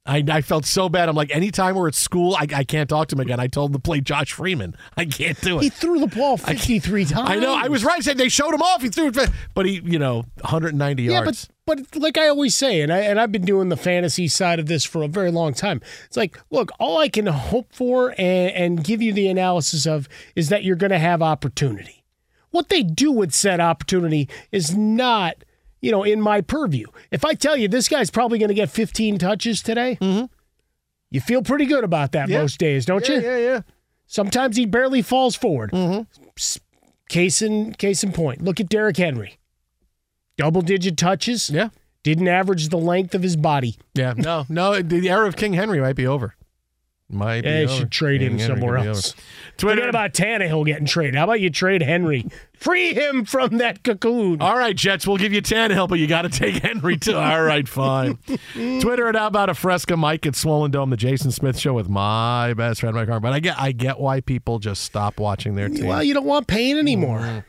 I, 0.07 0.23
I 0.29 0.40
felt 0.40 0.64
so 0.64 0.88
bad. 0.88 1.09
I'm 1.09 1.16
like, 1.16 1.35
anytime 1.35 1.75
we're 1.75 1.88
at 1.88 1.95
school, 1.95 2.37
I, 2.37 2.47
I 2.55 2.64
can't 2.64 2.88
talk 2.88 3.09
to 3.09 3.16
him 3.16 3.21
again. 3.21 3.40
I 3.40 3.47
told 3.49 3.71
him 3.71 3.75
to 3.75 3.79
play 3.81 4.01
Josh 4.01 4.33
Freeman. 4.33 4.77
I 4.97 5.05
can't 5.05 5.40
do 5.40 5.59
it. 5.59 5.62
He 5.62 5.69
threw 5.71 5.99
the 6.01 6.07
ball 6.07 6.37
53 6.37 7.05
times. 7.07 7.29
I 7.31 7.37
know. 7.37 7.55
I 7.55 7.69
was 7.69 7.85
right. 7.85 7.97
I 7.97 8.01
said 8.01 8.16
they 8.19 8.29
showed 8.29 8.55
him 8.55 8.62
off. 8.62 8.83
He 8.83 8.88
threw 8.88 9.09
it, 9.09 9.31
but 9.55 9.66
he, 9.66 9.81
you 9.85 9.99
know, 9.99 10.25
190 10.42 11.03
Yeah, 11.03 11.11
yards. 11.12 11.49
but 11.66 11.83
but 11.92 12.01
like 12.01 12.16
I 12.19 12.29
always 12.29 12.55
say, 12.55 12.81
and 12.81 12.92
I 12.92 12.99
and 13.01 13.19
I've 13.19 13.33
been 13.33 13.45
doing 13.45 13.69
the 13.71 13.77
fantasy 13.77 14.29
side 14.29 14.61
of 14.61 14.66
this 14.66 14.85
for 14.85 15.03
a 15.03 15.09
very 15.09 15.33
long 15.33 15.53
time. 15.53 15.81
It's 16.07 16.16
like, 16.16 16.38
look, 16.51 16.71
all 16.79 16.99
I 16.99 17.09
can 17.09 17.27
hope 17.27 17.73
for 17.73 18.11
and, 18.16 18.53
and 18.55 18.85
give 18.85 19.03
you 19.03 19.12
the 19.12 19.27
analysis 19.29 19.87
of 19.87 20.09
is 20.37 20.49
that 20.51 20.62
you're 20.62 20.77
going 20.77 20.92
to 20.92 20.99
have 20.99 21.23
opportunity. 21.23 22.05
What 22.51 22.69
they 22.69 22.83
do 22.85 23.11
with 23.11 23.33
said 23.33 23.59
opportunity 23.61 24.29
is 24.53 24.77
not, 24.77 25.35
you 25.81 25.91
know, 25.91 26.03
in 26.03 26.21
my 26.21 26.41
purview. 26.41 26.87
If 27.11 27.25
I 27.25 27.35
tell 27.35 27.57
you 27.57 27.69
this 27.69 27.89
guy's 27.89 28.11
probably 28.11 28.39
going 28.39 28.49
to 28.49 28.55
get 28.55 28.71
15 28.71 29.19
touches 29.19 29.62
today, 29.62 29.99
mm-hmm. 30.01 30.27
you 31.11 31.21
feel 31.21 31.43
pretty 31.43 31.67
good 31.67 31.85
about 31.85 32.12
that 32.12 32.29
Yeah. 32.29 32.43
most 32.43 32.59
days, 32.59 32.87
don't 32.87 33.09
yeah, 33.09 33.15
you? 33.17 33.21
yeah, 33.23 33.37
yeah. 33.39 33.61
Sometimes 34.07 34.57
he 34.57 34.67
barely 34.67 35.03
falls 35.03 35.35
forward. 35.37 35.71
Mm-hmm. 35.73 36.03
S- 36.37 36.61
Case 37.09 37.41
in 37.41 37.73
case 37.75 38.03
in 38.03 38.11
point. 38.11 38.43
Look 38.43 38.59
at 38.59 38.69
Derrick 38.69 38.97
Henry. 38.97 39.39
Double 40.37 40.61
digit 40.61 40.97
touches. 40.97 41.49
Yeah. 41.51 41.69
Didn't 42.03 42.27
average 42.27 42.69
the 42.69 42.79
length 42.79 43.15
of 43.15 43.23
his 43.23 43.37
body. 43.37 43.77
Yeah. 43.95 44.15
No, 44.17 44.45
no. 44.49 44.83
The 44.83 45.09
era 45.09 45.27
of 45.29 45.37
King 45.37 45.53
Henry 45.53 45.81
might 45.81 45.95
be 45.95 46.07
over. 46.07 46.35
Might 47.09 47.42
be 47.42 47.49
Yeah, 47.49 47.61
you 47.61 47.69
should 47.69 47.92
trade 47.92 48.21
him 48.21 48.37
Yeah, 48.37 48.47
somewhere 48.49 48.79
else. 48.79 49.14
Twitter. 49.59 49.77
Forget 49.77 49.88
about 49.88 50.12
Tannehill 50.12 50.66
getting 50.66 50.87
traded. 50.87 51.14
How 51.14 51.25
about 51.25 51.40
you 51.40 51.51
trade 51.51 51.83
Henry? 51.83 52.27
Free 52.55 52.95
him 52.95 53.25
from 53.25 53.59
that 53.59 53.85
cocoon. 53.85 54.40
All 54.42 54.57
right, 54.57 54.75
Jets, 54.75 55.07
we'll 55.07 55.19
give 55.19 55.33
you 55.33 55.40
Tannehill, 55.40 55.88
but 55.88 55.99
you 56.01 56.07
got 56.09 56.23
to 56.23 56.29
take 56.29 56.55
Henry 56.62 56.97
too. 56.97 57.14
All 57.16 57.42
right, 57.42 57.69
fine. 57.69 58.19
Twitter 58.55 59.07
at 59.09 59.14
How 59.14 59.29
About 59.29 59.51
a 59.51 59.55
Fresca 59.55 59.97
Mike 59.97 60.27
at 60.27 60.35
Swollen 60.35 60.71
Dome, 60.73 60.90
the 60.90 60.97
Jason 60.97 61.31
Smith 61.31 61.59
Show 61.59 61.75
with 61.75 61.88
my 61.88 62.55
best 62.55 62.81
friend 62.81 62.97
Mike 62.97 63.09
Harmon. 63.09 63.23
But 63.23 63.35
I 63.35 63.40
get, 63.40 63.61
I 63.61 63.71
get 63.73 64.01
why 64.01 64.21
people 64.21 64.59
just 64.59 64.83
stop 64.83 65.21
watching 65.21 65.55
their 65.55 65.69
team. 65.69 65.87
Well, 65.87 66.03
you 66.03 66.12
don't 66.14 66.27
want 66.27 66.49
pain 66.49 66.77
anymore. 66.77 67.45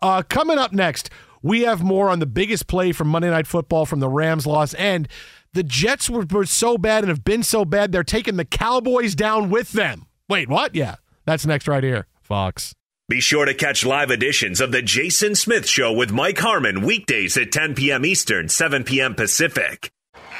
Uh, 0.00 0.22
coming 0.28 0.58
up 0.58 0.72
next, 0.72 1.10
we 1.42 1.62
have 1.62 1.82
more 1.82 2.10
on 2.10 2.20
the 2.20 2.26
biggest 2.26 2.66
play 2.68 2.92
from 2.92 3.08
Monday 3.08 3.30
Night 3.30 3.46
Football 3.46 3.86
from 3.86 4.00
the 4.00 4.08
Rams 4.08 4.46
loss. 4.46 4.74
And 4.74 5.08
the 5.52 5.62
Jets 5.62 6.08
were, 6.08 6.24
were 6.30 6.46
so 6.46 6.78
bad 6.78 7.04
and 7.04 7.08
have 7.08 7.24
been 7.24 7.42
so 7.42 7.64
bad, 7.64 7.92
they're 7.92 8.04
taking 8.04 8.36
the 8.36 8.44
Cowboys 8.44 9.14
down 9.14 9.50
with 9.50 9.72
them. 9.72 10.06
Wait, 10.28 10.48
what? 10.48 10.74
Yeah, 10.74 10.96
that's 11.24 11.46
next 11.46 11.66
right 11.68 11.82
here. 11.82 12.06
Fox. 12.22 12.74
Be 13.08 13.20
sure 13.20 13.44
to 13.44 13.54
catch 13.54 13.84
live 13.84 14.12
editions 14.12 14.60
of 14.60 14.70
The 14.70 14.82
Jason 14.82 15.34
Smith 15.34 15.66
Show 15.66 15.92
with 15.92 16.12
Mike 16.12 16.38
Harmon 16.38 16.82
weekdays 16.82 17.36
at 17.36 17.50
10 17.50 17.74
p.m. 17.74 18.06
Eastern, 18.06 18.48
7 18.48 18.84
p.m. 18.84 19.16
Pacific. 19.16 19.90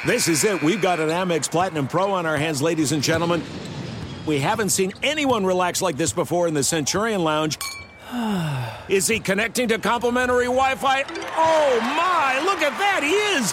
This 0.06 0.28
is 0.28 0.44
it. 0.44 0.62
We've 0.62 0.80
got 0.80 1.00
an 1.00 1.08
Amex 1.08 1.50
Platinum 1.50 1.88
Pro 1.88 2.12
on 2.12 2.26
our 2.26 2.36
hands, 2.36 2.62
ladies 2.62 2.92
and 2.92 3.02
gentlemen. 3.02 3.42
We 4.24 4.38
haven't 4.38 4.68
seen 4.68 4.92
anyone 5.02 5.44
relax 5.44 5.82
like 5.82 5.96
this 5.96 6.12
before 6.12 6.46
in 6.46 6.54
the 6.54 6.62
Centurion 6.62 7.24
Lounge. 7.24 7.58
Is 8.88 9.08
he 9.08 9.18
connecting 9.18 9.66
to 9.68 9.78
complimentary 9.78 10.44
Wi 10.44 10.76
Fi? 10.76 11.02
Oh 11.36 11.80
my, 11.80 12.40
look 12.44 12.60
at 12.62 12.76
that, 12.78 13.02
he 13.02 13.10
is! 13.10 13.52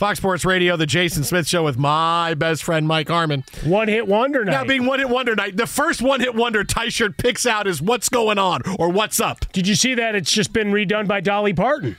Fox 0.00 0.18
Sports 0.18 0.46
Radio, 0.46 0.78
the 0.78 0.86
Jason 0.86 1.24
Smith 1.24 1.46
Show 1.46 1.62
with 1.62 1.76
my 1.76 2.32
best 2.32 2.64
friend 2.64 2.88
Mike 2.88 3.08
Harmon. 3.08 3.44
One 3.64 3.86
hit 3.86 4.08
wonder 4.08 4.46
night. 4.46 4.52
Now, 4.52 4.64
being 4.64 4.86
one 4.86 4.98
hit 4.98 5.10
wonder 5.10 5.36
night, 5.36 5.58
the 5.58 5.66
first 5.66 6.00
one 6.00 6.20
hit 6.20 6.34
wonder 6.34 6.64
Ty 6.64 6.88
shirt 6.88 7.18
picks 7.18 7.44
out 7.44 7.66
is 7.66 7.82
what's 7.82 8.08
going 8.08 8.38
on 8.38 8.62
or 8.78 8.88
what's 8.88 9.20
up. 9.20 9.44
Did 9.52 9.68
you 9.68 9.74
see 9.74 9.92
that? 9.96 10.14
It's 10.14 10.32
just 10.32 10.54
been 10.54 10.68
redone 10.72 11.06
by 11.06 11.20
Dolly 11.20 11.52
Parton. 11.52 11.98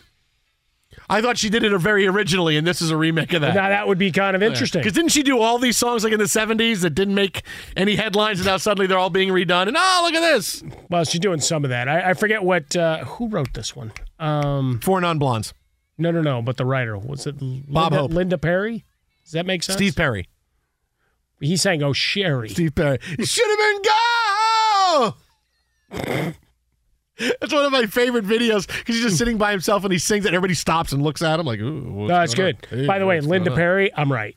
I 1.11 1.21
thought 1.21 1.37
she 1.37 1.51
did 1.51 1.63
it 1.63 1.77
very 1.77 2.07
originally, 2.07 2.57
and 2.57 2.65
this 2.65 2.81
is 2.81 2.89
a 2.89 2.97
remake 2.97 3.33
of 3.33 3.41
that. 3.41 3.53
Now 3.53 3.69
that 3.69 3.87
would 3.87 3.99
be 3.99 4.11
kind 4.11 4.35
of 4.35 4.41
interesting. 4.41 4.81
Because 4.81 4.93
didn't 4.93 5.11
she 5.11 5.21
do 5.21 5.39
all 5.39 5.59
these 5.59 5.77
songs 5.77 6.03
like 6.03 6.11
in 6.11 6.17
the 6.17 6.25
70s 6.25 6.81
that 6.81 6.95
didn't 6.95 7.13
make 7.13 7.43
any 7.77 7.97
headlines, 7.97 8.39
and 8.39 8.47
now 8.47 8.57
suddenly 8.57 8.87
they're 8.87 8.97
all 8.97 9.11
being 9.11 9.29
redone? 9.29 9.67
And 9.67 9.77
oh, 9.77 10.01
look 10.05 10.15
at 10.15 10.21
this. 10.21 10.63
Well, 10.89 11.03
she's 11.03 11.21
doing 11.21 11.39
some 11.39 11.63
of 11.63 11.69
that. 11.69 11.87
I, 11.87 12.09
I 12.09 12.13
forget 12.15 12.41
what 12.41 12.75
uh, 12.75 13.05
who 13.05 13.27
wrote 13.29 13.53
this 13.53 13.75
one. 13.75 13.91
Um, 14.17 14.79
Four 14.79 15.01
non 15.01 15.19
blondes. 15.19 15.53
No, 16.01 16.11
no, 16.11 16.21
no. 16.21 16.41
But 16.41 16.57
the 16.57 16.65
writer 16.65 16.97
was 16.97 17.27
it 17.27 17.35
Bob 17.39 17.91
Linda, 17.93 17.97
Hope. 17.97 18.11
Linda 18.11 18.37
Perry? 18.37 18.83
Does 19.23 19.33
that 19.33 19.45
make 19.45 19.63
sense? 19.63 19.77
Steve 19.77 19.95
Perry. 19.95 20.27
He 21.39 21.57
sang 21.57 21.81
"Oh 21.83 21.93
Sherry." 21.93 22.49
Steve 22.49 22.75
Perry. 22.75 22.99
It 23.17 23.27
should 23.27 23.47
have 23.49 23.57
been 23.59 23.81
go. 23.83 25.15
That's 27.39 27.53
one 27.53 27.65
of 27.65 27.71
my 27.71 27.85
favorite 27.85 28.25
videos 28.25 28.65
because 28.67 28.95
he's 28.95 29.03
just 29.03 29.17
sitting 29.17 29.37
by 29.37 29.51
himself 29.51 29.83
and 29.83 29.91
he 29.93 29.99
sings 29.99 30.25
it. 30.25 30.29
And 30.29 30.35
everybody 30.35 30.55
stops 30.55 30.91
and 30.91 31.03
looks 31.03 31.21
at 31.21 31.39
him 31.39 31.45
like, 31.45 31.59
"Ooh, 31.59 31.81
what's 31.93 32.09
No, 32.09 32.15
that's 32.19 32.33
good. 32.33 32.57
Hey, 32.69 32.87
By 32.87 32.97
the 32.99 33.05
way, 33.05 33.21
Linda? 33.21 33.53
Perry. 33.53 33.91
I'm 33.95 34.11
right. 34.11 34.35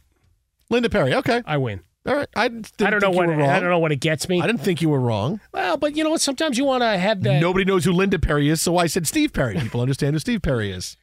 Linda 0.71 0.91
Perry. 0.91 1.15
Okay, 1.15 1.43
I 1.47 1.57
win. 1.57 1.81
all 2.07 2.15
right. 2.17 2.29
I, 2.37 2.49
didn't 2.49 2.83
I 2.83 2.91
don't 2.91 3.01
know 3.03 3.11
what. 3.11 3.31
I 3.31 3.61
don't 3.61 3.71
know 3.71 3.79
what 3.79 3.93
it 3.93 4.01
gets 4.01 4.29
me. 4.29 4.41
I 4.43 4.47
didn't 4.47 4.61
think 4.61 4.83
you 4.83 4.91
were 4.91 5.01
wrong. 5.01 5.41
Well, 5.53 5.77
but 5.79 5.97
you 5.97 6.05
know 6.05 6.11
what? 6.11 6.21
Sometimes 6.21 6.59
you 6.59 6.65
want 6.65 6.83
to 6.83 6.99
have 6.99 7.23
that. 7.23 7.41
Nobody 7.41 7.65
knows 7.65 7.85
who 7.85 7.93
Linda 7.93 8.19
Perry 8.19 8.49
is, 8.51 8.61
so 8.61 8.77
I 8.77 8.87
said 8.87 9.07
Steve 9.07 9.33
Perry. 9.33 9.59
People 9.59 9.81
understand 9.81 10.15
who 10.15 10.19
Steve 10.19 10.43
Perry 10.43 10.71
is. 10.71 10.97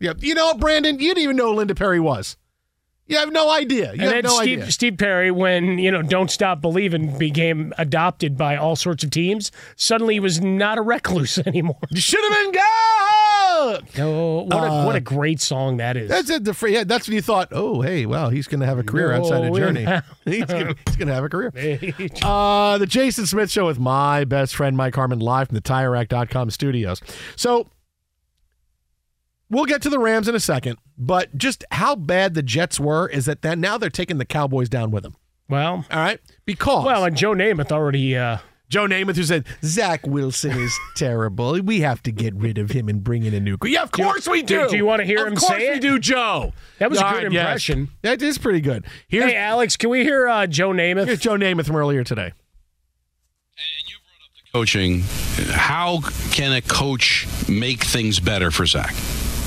Yeah, 0.00 0.12
you 0.18 0.34
know, 0.34 0.54
Brandon, 0.54 0.98
you 0.98 1.08
didn't 1.08 1.24
even 1.24 1.36
know 1.36 1.50
who 1.52 1.58
Linda 1.58 1.74
Perry 1.74 2.00
was. 2.00 2.36
You 3.08 3.16
have 3.16 3.32
no 3.32 3.50
idea. 3.50 3.94
You 3.94 4.02
and 4.02 4.12
have 4.12 4.24
no 4.24 4.40
Steve, 4.40 4.58
idea. 4.60 4.72
Steve 4.72 4.98
Perry, 4.98 5.30
when 5.30 5.78
you 5.78 5.90
know 5.90 6.02
"Don't 6.02 6.30
Stop 6.30 6.60
Believing" 6.60 7.16
became 7.16 7.72
adopted 7.78 8.36
by 8.36 8.56
all 8.56 8.76
sorts 8.76 9.02
of 9.02 9.10
teams, 9.10 9.50
suddenly 9.76 10.14
he 10.14 10.20
was 10.20 10.42
not 10.42 10.76
a 10.76 10.82
recluse 10.82 11.38
anymore. 11.46 11.78
You 11.90 12.02
should 12.02 12.22
have 12.22 12.32
been 12.32 12.52
go. 12.52 13.78
Oh, 13.98 14.44
what 14.46 14.64
a 14.64 14.84
what 14.84 14.94
a 14.94 15.00
great 15.00 15.40
song 15.40 15.78
that 15.78 15.96
is! 15.96 16.10
That's 16.10 16.28
it. 16.28 16.44
The 16.44 16.52
free, 16.52 16.74
yeah, 16.74 16.84
that's 16.84 17.08
when 17.08 17.14
you 17.14 17.22
thought, 17.22 17.48
oh, 17.50 17.80
hey, 17.80 18.04
well, 18.04 18.28
he's 18.28 18.46
going 18.46 18.60
to 18.60 18.66
have 18.66 18.78
a 18.78 18.84
career 18.84 19.10
outside 19.12 19.42
of 19.42 19.56
Journey. 19.56 19.86
he's 20.26 20.44
going 20.44 20.74
to 20.74 21.06
have 21.06 21.24
a 21.24 21.30
career. 21.30 21.50
Uh, 22.22 22.76
the 22.76 22.86
Jason 22.86 23.24
Smith 23.24 23.50
Show 23.50 23.66
with 23.66 23.78
my 23.78 24.24
best 24.24 24.54
friend 24.54 24.76
Mike 24.76 24.94
Harmon 24.94 25.18
live 25.18 25.48
from 25.48 25.54
the 25.54 25.62
TireRack.com 25.62 26.50
studios. 26.50 27.00
So 27.36 27.68
we'll 29.50 29.64
get 29.66 29.82
to 29.82 29.90
the 29.90 29.98
Rams 29.98 30.28
in 30.28 30.34
a 30.34 30.40
second, 30.40 30.78
but 30.96 31.36
just 31.36 31.64
how 31.70 31.94
bad 31.96 32.34
the 32.34 32.42
Jets 32.42 32.78
were 32.80 33.08
is 33.08 33.26
that 33.26 33.42
then 33.42 33.60
now 33.60 33.78
they're 33.78 33.90
taking 33.90 34.18
the 34.18 34.24
Cowboys 34.24 34.68
down 34.68 34.90
with 34.90 35.02
them. 35.02 35.16
well, 35.48 35.84
All 35.90 35.98
right, 35.98 36.20
because 36.44 36.84
well, 36.84 37.04
and 37.04 37.16
Joe 37.16 37.32
Namath 37.34 37.72
already. 37.72 38.16
Uh, 38.16 38.38
Joe 38.68 38.86
Namath 38.86 39.16
who 39.16 39.22
said 39.24 39.46
Zach 39.64 40.06
Wilson 40.06 40.50
is 40.50 40.78
terrible. 40.94 41.58
We 41.62 41.80
have 41.80 42.02
to 42.02 42.12
get 42.12 42.34
rid 42.34 42.58
of 42.58 42.70
him 42.70 42.90
and 42.90 43.02
bring 43.02 43.24
in 43.24 43.32
a 43.32 43.40
new. 43.40 43.56
Yeah, 43.64 43.82
of 43.82 43.90
course 43.92 44.28
we 44.28 44.42
do. 44.42 44.68
do 44.68 44.76
you 44.76 44.84
wanna 44.84 45.04
hear 45.04 45.26
him? 45.26 45.36
say 45.36 45.36
it? 45.36 45.36
of 45.36 45.40
course 45.40 45.60
say 45.62 45.72
we 45.72 45.80
do, 45.80 45.98
Joe. 45.98 46.52
That 46.78 46.90
was 46.90 46.98
a 47.00 47.06
All 47.06 47.12
good 47.12 47.22
right, 47.24 47.32
yes. 47.32 47.40
impression. 47.46 47.88
That 48.02 48.20
is 48.20 48.36
pretty 48.36 48.60
good. 48.60 48.84
Here's, 49.08 49.24
hey, 49.24 49.36
Alex, 49.36 49.78
can 49.78 49.88
we 49.88 50.02
hear 50.02 50.28
uh, 50.28 50.46
Joe 50.46 50.72
Namath? 50.72 51.06
here's 51.06 51.20
Joe 51.20 51.36
Namath 51.38 51.64
from 51.64 51.76
earlier 51.76 52.04
today. 52.04 52.32
coaching, 54.52 55.02
how 55.50 56.00
can 56.32 56.52
a 56.52 56.60
coach 56.60 57.26
make 57.48 57.84
things 57.84 58.20
better 58.20 58.50
for 58.50 58.66
Zach? 58.66 58.94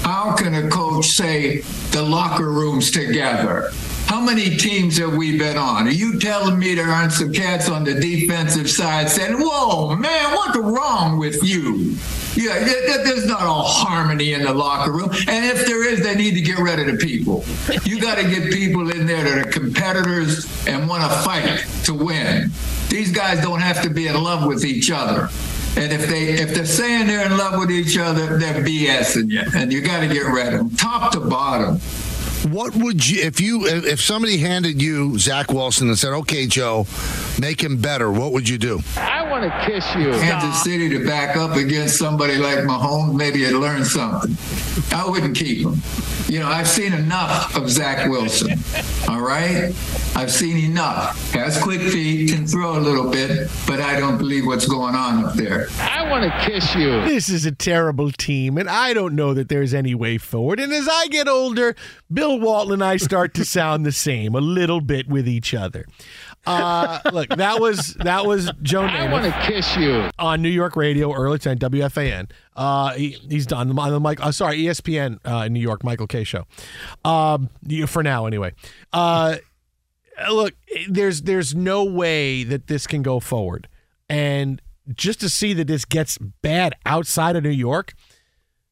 How 0.04 0.36
can 0.36 0.54
a 0.56 0.70
coach 0.70 1.06
say 1.08 1.62
the 1.92 2.02
locker 2.02 2.50
room's 2.50 2.92
together? 2.92 3.70
How 4.06 4.20
many 4.20 4.58
teams 4.58 4.98
have 4.98 5.16
we 5.16 5.38
been 5.38 5.58
on? 5.58 5.88
Are 5.88 5.92
you 5.92 6.20
telling 6.20 6.60
me 6.60 6.76
there 6.76 6.90
aren't 6.90 7.14
some 7.14 7.32
cats 7.32 7.70
on 7.70 7.84
the 7.84 7.94
defensive 7.94 8.70
side 8.70 9.10
saying, 9.10 9.36
whoa, 9.38 9.96
man, 9.96 10.36
what's 10.36 10.58
wrong 10.58 11.18
with 11.18 11.42
you? 11.44 11.96
Yeah, 12.36 12.60
there's 13.04 13.26
not 13.26 13.42
all 13.42 13.64
harmony 13.64 14.34
in 14.34 14.44
the 14.44 14.54
locker 14.54 14.92
room. 14.92 15.12
And 15.28 15.46
if 15.46 15.66
there 15.66 15.88
is, 15.88 16.02
they 16.02 16.16
need 16.16 16.34
to 16.34 16.42
get 16.42 16.58
rid 16.60 16.80
of 16.80 16.88
the 16.88 16.98
people. 16.98 17.46
You 17.84 18.02
got 18.02 18.16
to 18.18 18.24
get 18.24 18.52
people 18.52 18.90
in 18.92 19.06
there 19.06 19.24
that 19.24 19.48
are 19.48 19.52
competitors 19.52 20.46
and 20.68 20.90
want 20.90 21.04
to 21.04 21.18
fight 21.20 21.66
to 21.86 21.94
win. 21.94 22.52
These 22.90 23.12
guys 23.12 23.42
don't 23.42 23.62
have 23.62 23.82
to 23.84 23.90
be 23.90 24.08
in 24.08 24.22
love 24.22 24.46
with 24.46 24.66
each 24.66 24.92
other. 24.92 25.30
And 25.78 25.94
if 25.94 26.08
they 26.08 26.34
if 26.34 26.54
they're 26.54 26.66
saying 26.66 27.08
they're 27.08 27.26
in 27.26 27.38
love 27.38 27.60
with 27.60 27.72
each 27.72 27.98
other, 27.98 28.38
they're 28.38 28.64
BSing 28.64 29.32
you, 29.32 29.42
and 29.56 29.72
you 29.72 29.82
got 29.82 30.02
to 30.02 30.08
get 30.08 30.26
rid 30.26 30.54
of 30.54 30.60
them, 30.60 30.70
top 30.72 31.14
to 31.14 31.20
bottom. 31.22 31.80
What 32.50 32.76
would 32.76 33.08
you 33.08 33.22
if 33.22 33.40
you 33.40 33.68
if 33.68 34.02
somebody 34.02 34.38
handed 34.38 34.82
you 34.82 35.20
Zach 35.20 35.52
Wilson 35.52 35.90
and 35.90 35.98
said, 35.98 36.12
"Okay, 36.14 36.48
Joe, 36.48 36.88
make 37.40 37.64
him 37.64 37.78
better"? 37.78 38.12
What 38.12 38.32
would 38.32 38.50
you 38.50 38.58
do? 38.58 38.82
I 38.98 39.30
want 39.30 39.44
to 39.44 39.66
kiss 39.66 39.86
you. 39.96 40.12
Kansas 40.14 40.64
City 40.64 40.90
to 40.90 41.06
back 41.06 41.38
up 41.38 41.56
against 41.56 41.98
somebody 41.98 42.38
like 42.38 42.60
Mahomes, 42.60 43.16
maybe 43.16 43.44
it 43.44 43.54
learn 43.54 43.86
something. 43.86 44.36
I 44.92 45.08
wouldn't 45.08 45.38
keep 45.38 45.66
him. 45.66 45.82
You 46.28 46.40
know, 46.40 46.48
I've 46.48 46.68
seen 46.68 46.94
enough 46.94 47.56
of 47.56 47.70
Zach 47.70 48.10
Wilson. 48.10 48.58
All 49.08 49.22
right, 49.22 49.74
I've 50.16 50.32
seen 50.32 50.58
enough. 50.58 51.32
Has 51.34 51.62
quick 51.62 51.82
feet, 51.82 52.32
can 52.32 52.48
throw 52.48 52.78
a 52.78 52.80
little 52.80 53.10
bit, 53.12 53.50
but 53.68 53.82
I 53.82 54.00
don't 54.00 54.18
believe 54.18 54.46
what's 54.46 54.66
going 54.66 54.96
on 54.96 55.26
up 55.26 55.34
there. 55.36 55.68
I 55.80 56.10
want 56.10 56.24
to 56.24 56.50
kiss 56.50 56.74
you. 56.74 57.02
This 57.02 57.28
is 57.30 57.46
a 57.46 57.52
terrible 57.52 58.12
team, 58.12 58.58
and 58.58 58.70
I 58.70 58.94
don't 58.94 59.14
know 59.14 59.34
that 59.34 59.50
there's 59.50 59.74
any 59.74 59.94
way 59.94 60.18
forward. 60.18 60.60
And 60.60 60.72
as 60.72 60.88
I 60.90 61.08
get 61.08 61.28
older, 61.28 61.76
Bill 62.12 62.31
Walton 62.40 62.74
and 62.74 62.84
I 62.84 62.98
start 62.98 63.34
to 63.36 63.46
sound 63.46 63.86
the 63.86 63.92
same 63.92 64.36
a 64.36 64.42
little 64.42 64.82
bit 64.82 65.08
with 65.08 65.28
each 65.28 65.54
other. 65.54 65.86
Uh, 66.46 67.00
look, 67.14 67.30
that 67.30 67.60
was 67.60 67.94
that 67.96 68.26
was 68.26 68.52
Joe. 68.64 68.82
I 68.82 69.12
want 69.12 69.26
to 69.26 69.42
kiss 69.46 69.78
you 69.78 70.10
on 70.18 70.42
New 70.42 70.50
York 70.50 70.76
radio, 70.76 71.14
early 71.14 71.38
ten 71.38 71.60
WFAN. 71.60 72.32
Uh, 72.56 72.94
he, 72.94 73.10
he's 73.30 73.46
done 73.46 73.78
on 73.78 73.92
the 73.92 74.00
mic. 74.00 74.24
Uh, 74.24 74.32
sorry, 74.32 74.58
ESPN 74.60 75.20
uh, 75.26 75.46
in 75.46 75.54
New 75.54 75.60
York, 75.60 75.84
Michael 75.84 76.08
Kay 76.08 76.24
show. 76.24 76.46
Um, 77.06 77.50
for 77.86 78.02
now, 78.02 78.26
anyway. 78.26 78.54
Uh, 78.92 79.38
look, 80.32 80.54
there's 80.90 81.22
there's 81.24 81.54
no 81.54 81.84
way 81.84 82.44
that 82.44 82.68
this 82.68 82.88
can 82.88 83.04
go 83.04 83.20
forward, 83.20 83.68
and 84.10 84.62
just 84.96 85.20
to 85.22 85.30
see 85.30 85.54
that 85.54 85.68
this 85.68 85.86
gets 85.86 86.18
bad 86.18 86.76
outside 86.86 87.36
of 87.36 87.44
New 87.44 87.50
York. 87.50 87.94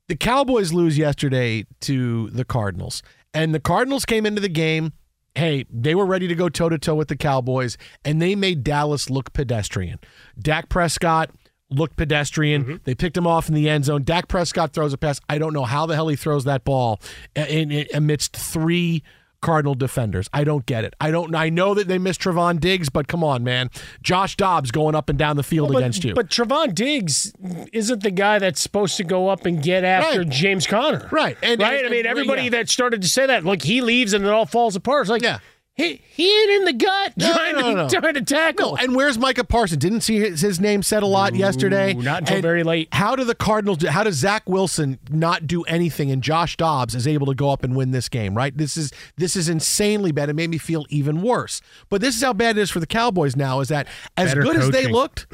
The 0.07 0.15
Cowboys 0.15 0.73
lose 0.73 0.97
yesterday 0.97 1.67
to 1.81 2.31
the 2.31 2.43
Cardinals, 2.43 3.03
and 3.33 3.53
the 3.53 3.59
Cardinals 3.59 4.05
came 4.05 4.25
into 4.25 4.41
the 4.41 4.49
game 4.49 4.93
hey, 5.35 5.65
they 5.71 5.95
were 5.95 6.05
ready 6.05 6.27
to 6.27 6.35
go 6.35 6.49
toe 6.49 6.69
to 6.69 6.77
toe 6.77 6.95
with 6.95 7.07
the 7.07 7.15
Cowboys, 7.15 7.77
and 8.03 8.21
they 8.21 8.35
made 8.35 8.63
Dallas 8.63 9.09
look 9.09 9.31
pedestrian. 9.31 9.99
Dak 10.37 10.69
Prescott 10.69 11.31
looked 11.69 11.95
pedestrian. 11.95 12.63
Mm-hmm. 12.63 12.75
They 12.83 12.95
picked 12.95 13.15
him 13.15 13.27
off 13.27 13.47
in 13.47 13.55
the 13.55 13.69
end 13.69 13.85
zone. 13.85 14.03
Dak 14.03 14.27
Prescott 14.27 14.73
throws 14.73 14.93
a 14.93 14.97
pass. 14.97 15.21
I 15.29 15.37
don't 15.37 15.53
know 15.53 15.65
how 15.65 15.85
the 15.85 15.95
hell 15.95 16.07
he 16.07 16.15
throws 16.15 16.43
that 16.45 16.63
ball 16.63 16.99
in, 17.35 17.71
in, 17.71 17.87
amidst 17.93 18.35
three 18.35 19.03
Cardinal 19.41 19.75
defenders. 19.75 20.29
I 20.33 20.43
don't 20.43 20.65
get 20.65 20.83
it. 20.83 20.95
I 20.99 21.11
don't. 21.11 21.33
I 21.33 21.49
know 21.49 21.73
that 21.73 21.87
they 21.87 21.97
missed 21.97 22.21
Trevon 22.21 22.59
Diggs, 22.59 22.89
but 22.89 23.07
come 23.07 23.23
on, 23.23 23.43
man. 23.43 23.69
Josh 24.03 24.35
Dobbs 24.35 24.71
going 24.71 24.95
up 24.95 25.09
and 25.09 25.17
down 25.17 25.37
the 25.37 25.43
field 25.43 25.69
well, 25.69 25.75
but, 25.75 25.83
against 25.83 26.03
you. 26.03 26.13
But 26.13 26.29
Trevon 26.29 26.75
Diggs 26.75 27.33
isn't 27.71 28.03
the 28.03 28.11
guy 28.11 28.39
that's 28.39 28.61
supposed 28.61 28.97
to 28.97 29.03
go 29.03 29.29
up 29.29 29.45
and 29.45 29.61
get 29.61 29.83
after 29.83 30.19
right. 30.19 30.29
James 30.29 30.67
Conner. 30.67 31.07
Right. 31.11 31.37
And, 31.41 31.61
right. 31.61 31.79
And, 31.79 31.87
I 31.87 31.89
mean, 31.89 32.05
everybody 32.05 32.43
yeah. 32.43 32.49
that 32.51 32.69
started 32.69 33.01
to 33.01 33.07
say 33.07 33.25
that, 33.25 33.45
like 33.45 33.61
he 33.61 33.81
leaves 33.81 34.13
and 34.13 34.25
it 34.25 34.29
all 34.29 34.45
falls 34.45 34.75
apart. 34.75 35.03
It's 35.03 35.09
like, 35.09 35.21
yeah. 35.21 35.39
He, 35.79 36.01
he 36.11 36.41
ain't 36.41 36.51
in 36.51 36.65
the 36.65 36.73
gut 36.73 37.13
no, 37.15 37.31
trying, 37.31 37.55
no, 37.55 37.73
no, 37.73 37.87
to, 37.87 38.01
trying 38.01 38.13
to 38.15 38.21
tackle. 38.21 38.75
and 38.75 38.97
where's 38.97 39.17
Micah 39.17 39.45
Parsons? 39.45 39.79
Didn't 39.79 40.01
see 40.01 40.19
his, 40.19 40.41
his 40.41 40.59
name 40.59 40.83
said 40.83 41.03
a 41.03 41.05
lot 41.05 41.31
Ooh, 41.31 41.37
yesterday. 41.37 41.93
Not 41.93 42.19
until 42.19 42.35
and 42.35 42.43
very 42.43 42.63
late. 42.63 42.89
How 42.91 43.15
do 43.15 43.23
the 43.23 43.33
Cardinals? 43.33 43.77
Do, 43.77 43.87
how 43.87 44.03
does 44.03 44.15
Zach 44.15 44.43
Wilson 44.49 44.99
not 45.09 45.47
do 45.47 45.61
anything, 45.63 46.11
and 46.11 46.21
Josh 46.21 46.57
Dobbs 46.57 46.95
is 46.95 47.07
able 47.07 47.27
to 47.27 47.33
go 47.33 47.49
up 47.49 47.63
and 47.63 47.77
win 47.77 47.91
this 47.91 48.09
game? 48.09 48.35
Right? 48.35 48.55
This 48.57 48.75
is 48.75 48.91
this 49.15 49.37
is 49.37 49.47
insanely 49.47 50.11
bad. 50.11 50.27
It 50.27 50.33
made 50.33 50.49
me 50.49 50.57
feel 50.57 50.85
even 50.89 51.21
worse. 51.21 51.61
But 51.87 52.01
this 52.01 52.13
is 52.17 52.21
how 52.21 52.33
bad 52.33 52.57
it 52.57 52.61
is 52.61 52.69
for 52.69 52.81
the 52.81 52.87
Cowboys 52.87 53.37
now. 53.37 53.61
Is 53.61 53.69
that 53.69 53.87
as 54.17 54.31
Better 54.31 54.41
good 54.41 54.55
coaching. 54.57 54.75
as 54.75 54.83
they 54.83 54.87
looked? 54.87 55.27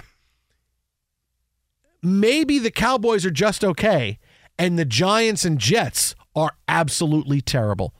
Maybe 2.04 2.60
the 2.60 2.70
Cowboys 2.70 3.26
are 3.26 3.32
just 3.32 3.64
okay, 3.64 4.20
and 4.60 4.78
the 4.78 4.86
Giants 4.86 5.44
and 5.44 5.58
Jets 5.58 6.14
are 6.36 6.52
absolutely 6.68 7.42
terrible. 7.42 7.96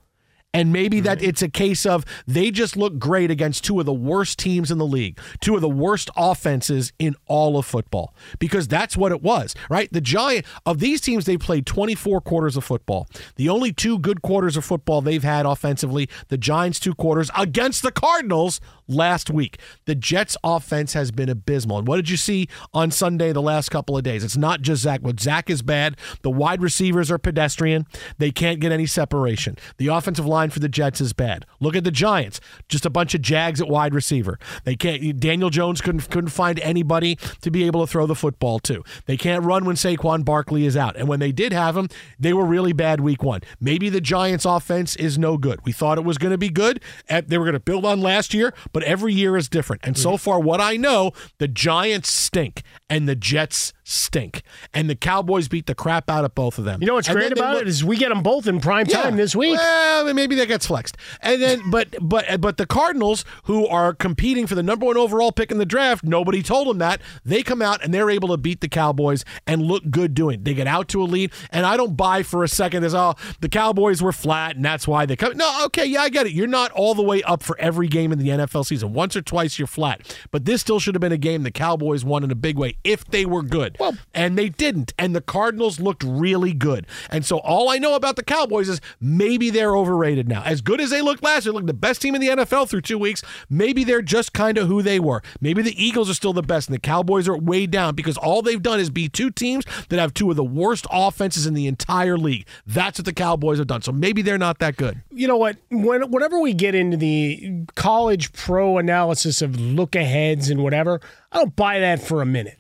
And 0.56 0.72
maybe 0.72 1.02
that 1.02 1.22
it's 1.22 1.42
a 1.42 1.50
case 1.50 1.86
of 1.86 2.06
they 2.26 2.50
just 2.50 2.78
look 2.78 2.98
great 2.98 3.30
against 3.30 3.66
two 3.66 3.78
of 3.80 3.86
the 3.86 3.94
worst 3.94 4.40
teams 4.40 4.72
in 4.72 4.78
the 4.78 4.86
league, 4.86 5.20
two 5.42 5.56
of 5.56 5.62
the 5.62 5.68
worst 5.68 6.10
offenses 6.16 6.94
in 6.98 7.16
all 7.28 7.58
of 7.58 7.66
football, 7.66 8.14
because 8.40 8.68
that's 8.68 8.96
what 8.96 9.12
it 9.12 9.22
was, 9.22 9.54
right? 9.70 9.92
The 9.92 10.00
Giant 10.00 10.46
of 10.66 10.80
these 10.80 11.02
teams, 11.02 11.26
they 11.26 11.38
played 11.38 11.66
24 11.66 12.22
quarters 12.22 12.56
of 12.56 12.64
football. 12.64 13.06
The 13.36 13.50
only 13.50 13.74
two 13.74 14.00
good 14.00 14.22
quarters 14.22 14.56
of 14.56 14.64
football 14.64 15.02
they've 15.02 15.24
had 15.24 15.46
offensively, 15.46 16.10
the 16.30 16.38
Giants' 16.38 16.80
two 16.80 16.96
quarters 16.96 17.30
against 17.38 17.84
the 17.84 17.92
Cardinals 17.92 18.62
last 18.88 19.30
week. 19.30 19.60
The 19.86 19.96
Jets' 19.96 20.38
offense 20.44 20.94
has 20.94 21.12
been 21.12 21.28
abysmal. 21.28 21.80
And 21.80 21.88
what 21.88 21.98
did 21.98 22.10
you 22.10 22.18
see 22.18 22.48
on 22.74 22.92
Sunday 22.92 23.32
the 23.32 23.42
last 23.42 23.70
couple 23.70 23.98
of 23.98 24.04
days? 24.04 24.24
It's 24.24 24.38
not 24.38 24.62
just 24.62 24.84
Zach. 24.84 25.02
What 25.02 25.20
Zach 25.20 25.50
is 25.50 25.62
bad. 25.62 25.98
The 26.22 26.30
wide 26.30 26.62
receivers 26.62 27.12
are 27.12 27.18
pedestrian. 27.18 27.88
They 28.18 28.32
can't 28.32 28.60
get 28.60 28.72
any 28.72 28.86
separation. 28.86 29.58
The 29.78 29.88
offensive 29.88 30.26
line 30.26 30.45
for 30.50 30.60
the 30.60 30.70
Jets 30.70 31.02
is 31.02 31.14
bad. 31.14 31.46
Look 31.60 31.76
at 31.76 31.84
the 31.84 31.92
Giants. 31.92 32.40
Just 32.70 32.86
a 32.86 32.90
bunch 32.90 33.16
of 33.16 33.22
jags 33.22 33.62
at 33.62 33.68
wide 33.68 33.94
receiver. 33.94 34.40
They 34.64 34.76
can't 34.76 35.20
Daniel 35.20 35.50
Jones 35.50 35.82
couldn't 35.82 36.10
couldn't 36.10 36.30
find 36.30 36.60
anybody 36.60 37.18
to 37.42 37.52
be 37.52 37.66
able 37.66 37.86
to 37.86 37.92
throw 37.92 38.06
the 38.06 38.16
football 38.16 38.60
to. 38.60 38.84
They 39.06 39.18
can't 39.18 39.44
run 39.44 39.66
when 39.66 39.76
Saquon 39.76 40.26
Barkley 40.26 40.66
is 40.66 40.78
out. 40.78 40.96
And 40.96 41.08
when 41.08 41.20
they 41.20 41.32
did 41.32 41.54
have 41.54 41.76
him, 41.76 41.90
they 42.20 42.34
were 42.34 42.46
really 42.46 42.74
bad 42.74 43.02
week 43.02 43.24
1. 43.24 43.42
Maybe 43.60 43.90
the 43.90 44.02
Giants 44.02 44.46
offense 44.46 44.96
is 44.96 45.18
no 45.18 45.38
good. 45.38 45.60
We 45.66 45.72
thought 45.72 45.98
it 45.98 46.04
was 46.04 46.18
going 46.18 46.32
to 46.32 46.38
be 46.38 46.50
good. 46.50 46.82
They 47.10 47.38
were 47.38 47.46
going 47.46 47.54
to 47.54 47.60
build 47.60 47.86
on 47.86 48.02
last 48.02 48.34
year, 48.34 48.54
but 48.74 48.84
every 48.84 49.14
year 49.14 49.38
is 49.38 49.50
different. 49.50 49.82
And 49.86 49.98
so 49.98 50.14
mm. 50.14 50.20
far, 50.20 50.40
what 50.40 50.62
I 50.62 50.78
know, 50.78 51.12
the 51.38 51.48
Giants 51.48 52.10
stink 52.10 52.64
and 52.90 53.08
the 53.08 53.16
Jets 53.16 53.74
stink. 53.86 54.42
And 54.74 54.90
the 54.90 54.96
Cowboys 54.96 55.48
beat 55.48 55.68
the 55.68 55.76
crap 55.76 56.10
out 56.10 56.26
of 56.26 56.36
both 56.36 56.58
of 56.58 56.66
them. 56.66 56.82
You 56.82 56.88
know 56.88 56.96
what's 56.96 57.08
and 57.08 57.16
great 57.16 57.32
about 57.32 57.54
look, 57.54 57.62
it 57.62 57.68
is 57.68 57.84
we 57.84 57.98
get 57.98 58.10
them 58.10 58.24
both 58.24 58.48
in 58.48 58.60
prime 58.60 58.88
time 58.88 59.16
this 59.16 59.36
week. 59.36 59.58
Well, 59.58 60.14
maybe 60.14 60.36
that 60.36 60.48
gets 60.48 60.66
flexed. 60.66 60.98
And 61.22 61.42
then, 61.42 61.62
but 61.70 61.96
but 62.02 62.42
but 62.42 62.58
the 62.58 62.66
Cardinals, 62.66 63.24
who 63.44 63.68
are 63.68 63.94
competing 63.94 64.48
for 64.48 64.56
the 64.56 64.64
number 64.64 64.88
one 64.88 64.98
overall 64.98 65.32
pick 65.32 65.52
in 65.52 65.60
the 65.60 65.66
draft, 65.66 66.04
nobody 66.04 66.42
told 66.42 66.68
them 66.68 66.80
that. 66.80 67.00
They 67.24 67.44
come 67.44 67.62
out 67.62 67.84
and 67.84 67.94
they're 67.94 68.10
able 68.10 68.30
to 68.30 68.38
beat 68.38 68.62
the 68.62 68.68
Cowboys 68.68 69.24
and 69.46 69.62
look 69.62 69.90
good 69.90 70.14
doing. 70.14 70.36
It. 70.36 70.44
They 70.46 70.54
get 70.56 70.68
out 70.68 70.88
to 70.90 71.02
a 71.02 71.06
lead, 71.06 71.32
and 71.52 71.66
I 71.66 71.78
don't 71.78 71.96
buy 71.96 72.24
for 72.24 72.44
a 72.44 72.48
second 72.48 72.84
as 72.84 72.96
oh 72.96 73.14
the 73.40 73.50
Cowboys 73.50 74.02
were 74.02 74.12
flat 74.12 74.56
and 74.56 74.66
that's 74.66 74.88
why 74.88 75.06
they 75.06 75.16
come. 75.16 75.38
No, 75.38 75.66
okay, 75.66 75.86
yeah, 75.86 76.02
I 76.02 76.10
get 76.10 76.26
it. 76.26 76.34
You're 76.34 76.48
not 76.48 76.72
all 76.72 76.96
the 76.96 77.04
way 77.04 77.22
up 77.24 77.44
for 77.44 77.58
every 77.60 77.88
game 77.88 78.12
in 78.12 78.18
the 78.18 78.30
NFL 78.30 78.66
season. 78.66 78.94
Once 78.94 79.16
or 79.16 79.22
twice, 79.22 79.60
you're 79.60 79.68
flat. 79.68 80.18
But 80.32 80.46
this 80.46 80.62
still 80.62 80.80
should 80.80 80.96
have 80.96 81.02
been 81.02 81.12
a 81.12 81.18
game 81.18 81.44
the 81.44 81.52
Cowboys 81.52 82.04
won 82.04 82.24
in 82.24 82.32
a 82.32 82.36
big 82.36 82.58
way 82.58 82.78
if 82.84 83.06
they 83.06 83.26
were 83.26 83.44
good. 83.44 83.75
Well, 83.80 83.98
and 84.14 84.38
they 84.38 84.50
didn't. 84.50 84.94
And 84.98 85.16
the 85.16 85.22
Cardinals 85.22 85.80
looked 85.80 86.04
really 86.04 86.54
good. 86.54 86.88
And 87.10 87.26
so 87.26 87.38
all 87.40 87.70
I 87.70 87.78
know 87.78 87.96
about 87.96 88.16
the 88.16 88.24
Cowboys 88.24 88.70
is 88.70 88.82
maybe 89.00 89.50
they're 89.50 89.76
overrated 89.76 90.28
now. 90.28 90.44
As 90.44 90.62
good 90.62 90.82
as 90.82 90.90
they 90.90 91.02
looked 91.02 91.24
last 91.24 91.46
year, 91.46 91.54
look 91.54 91.66
the 91.66 91.74
best 91.74 92.02
team 92.02 92.16
in 92.16 92.22
the 92.22 92.28
NFL 92.28 92.70
through 92.70 92.82
two 92.82 92.98
weeks. 92.98 93.22
Maybe 93.50 93.84
they're 93.84 94.02
just 94.02 94.34
kind 94.34 94.58
of 94.58 94.68
who 94.68 94.82
they 94.82 95.00
were. 95.00 95.22
Maybe 95.42 95.62
the 95.62 95.84
Eagles 95.84 96.10
are 96.10 96.14
still 96.14 96.34
the 96.34 96.42
best, 96.42 96.68
and 96.68 96.76
the 96.76 96.80
Cowboys 96.80 97.28
are 97.28 97.38
way 97.38 97.66
down 97.66 97.96
because 97.96 98.18
all 98.18 98.42
they've 98.42 98.62
done 98.62 98.80
is 98.80 98.90
be 98.90 99.10
two 99.10 99.32
teams 99.32 99.66
that 99.90 100.00
have 100.00 100.14
two 100.14 100.30
of 100.30 100.36
the 100.36 100.44
worst 100.44 100.88
offenses 100.92 101.46
in 101.46 101.54
the 101.54 101.68
entire 101.68 102.18
league. 102.18 102.48
That's 102.66 103.00
what 103.00 103.06
the 103.06 103.14
Cowboys 103.14 103.58
have 103.58 103.68
done. 103.68 103.82
So 103.82 103.92
maybe 103.92 104.22
they're 104.22 104.38
not 104.38 104.60
that 104.60 104.78
good. 104.78 105.02
You 105.12 105.28
know 105.28 105.38
what? 105.38 105.58
When, 105.70 106.12
whenever 106.12 106.40
we 106.40 106.54
get 106.54 106.76
into 106.76 106.98
the 106.98 107.66
college 107.76 108.34
pro 108.34 108.78
analysis 108.78 109.16
analysis 109.16 109.42
of 109.42 109.60
look 109.60 109.96
aheads 109.96 110.50
and 110.50 110.64
whatever, 110.64 111.00
I 111.32 111.38
don't 111.38 111.56
buy 111.56 111.80
that 111.80 112.02
for 112.02 112.22
a 112.22 112.26
minute. 112.26 112.60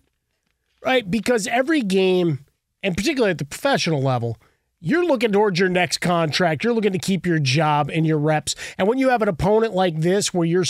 Right? 0.85 1.09
Because 1.09 1.47
every 1.47 1.81
game, 1.81 2.45
and 2.83 2.95
particularly 2.95 3.31
at 3.31 3.39
the 3.39 3.45
professional 3.45 4.01
level, 4.01 4.37
you're 4.79 5.05
looking 5.05 5.31
towards 5.31 5.59
your 5.59 5.69
next 5.69 5.97
contract. 5.97 6.63
You're 6.63 6.73
looking 6.73 6.91
to 6.91 6.99
keep 6.99 7.25
your 7.25 7.39
job 7.39 7.89
and 7.91 8.05
your 8.05 8.19
reps. 8.19 8.55
And 8.77 8.87
when 8.87 8.99
you 8.99 9.09
have 9.09 9.21
an 9.21 9.27
opponent 9.27 9.73
like 9.73 9.99
this 9.99 10.33
where 10.33 10.45
you're 10.45 10.65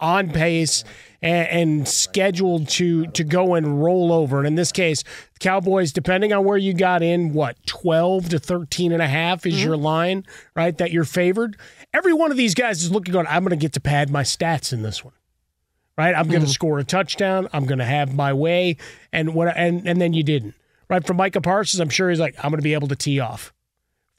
on 0.00 0.30
pace 0.30 0.84
and, 1.22 1.48
and, 1.48 1.88
scheduled 1.88 2.68
to 2.68 3.06
to 3.06 3.24
go 3.24 3.54
and 3.54 3.82
roll 3.82 4.12
over. 4.12 4.38
And 4.38 4.46
in 4.46 4.56
this 4.56 4.72
case, 4.72 5.04
Cowboys, 5.38 5.92
depending 5.92 6.32
on 6.32 6.44
where 6.44 6.58
you 6.58 6.74
got 6.74 7.02
in, 7.02 7.32
what, 7.32 7.56
12 7.66 8.30
to 8.30 8.38
13 8.38 8.92
and 8.92 9.00
a 9.00 9.06
half 9.06 9.46
is 9.46 9.54
mm-hmm. 9.54 9.64
your 9.64 9.76
line, 9.76 10.24
right? 10.54 10.76
That 10.76 10.90
you're 10.90 11.04
favored 11.04 11.56
every 11.94 12.12
one 12.12 12.30
of 12.30 12.36
these 12.36 12.54
guys 12.54 12.82
is 12.82 12.90
looking 12.90 13.16
on, 13.16 13.26
I'm 13.28 13.44
going 13.44 13.50
to 13.50 13.56
get 13.56 13.72
to 13.74 13.80
pad 13.80 14.10
my 14.10 14.22
stats 14.22 14.72
in 14.72 14.82
this 14.82 15.02
one. 15.02 15.14
Right? 15.96 16.14
I'm 16.14 16.26
going 16.26 16.40
to 16.40 16.46
mm-hmm. 16.46 16.52
score 16.52 16.78
a 16.78 16.84
touchdown. 16.84 17.48
I'm 17.52 17.66
going 17.66 17.78
to 17.78 17.84
have 17.84 18.14
my 18.14 18.32
way. 18.32 18.76
And 19.12 19.34
what 19.34 19.56
and 19.56 19.86
and 19.86 20.00
then 20.00 20.12
you 20.12 20.22
didn't. 20.22 20.54
Right? 20.90 21.06
For 21.06 21.14
Micah 21.14 21.40
Parsons, 21.40 21.80
I'm 21.80 21.88
sure 21.88 22.10
he's 22.10 22.20
like, 22.20 22.34
I'm 22.38 22.50
going 22.50 22.58
to 22.58 22.64
be 22.64 22.74
able 22.74 22.88
to 22.88 22.96
tee 22.96 23.20
off. 23.20 23.52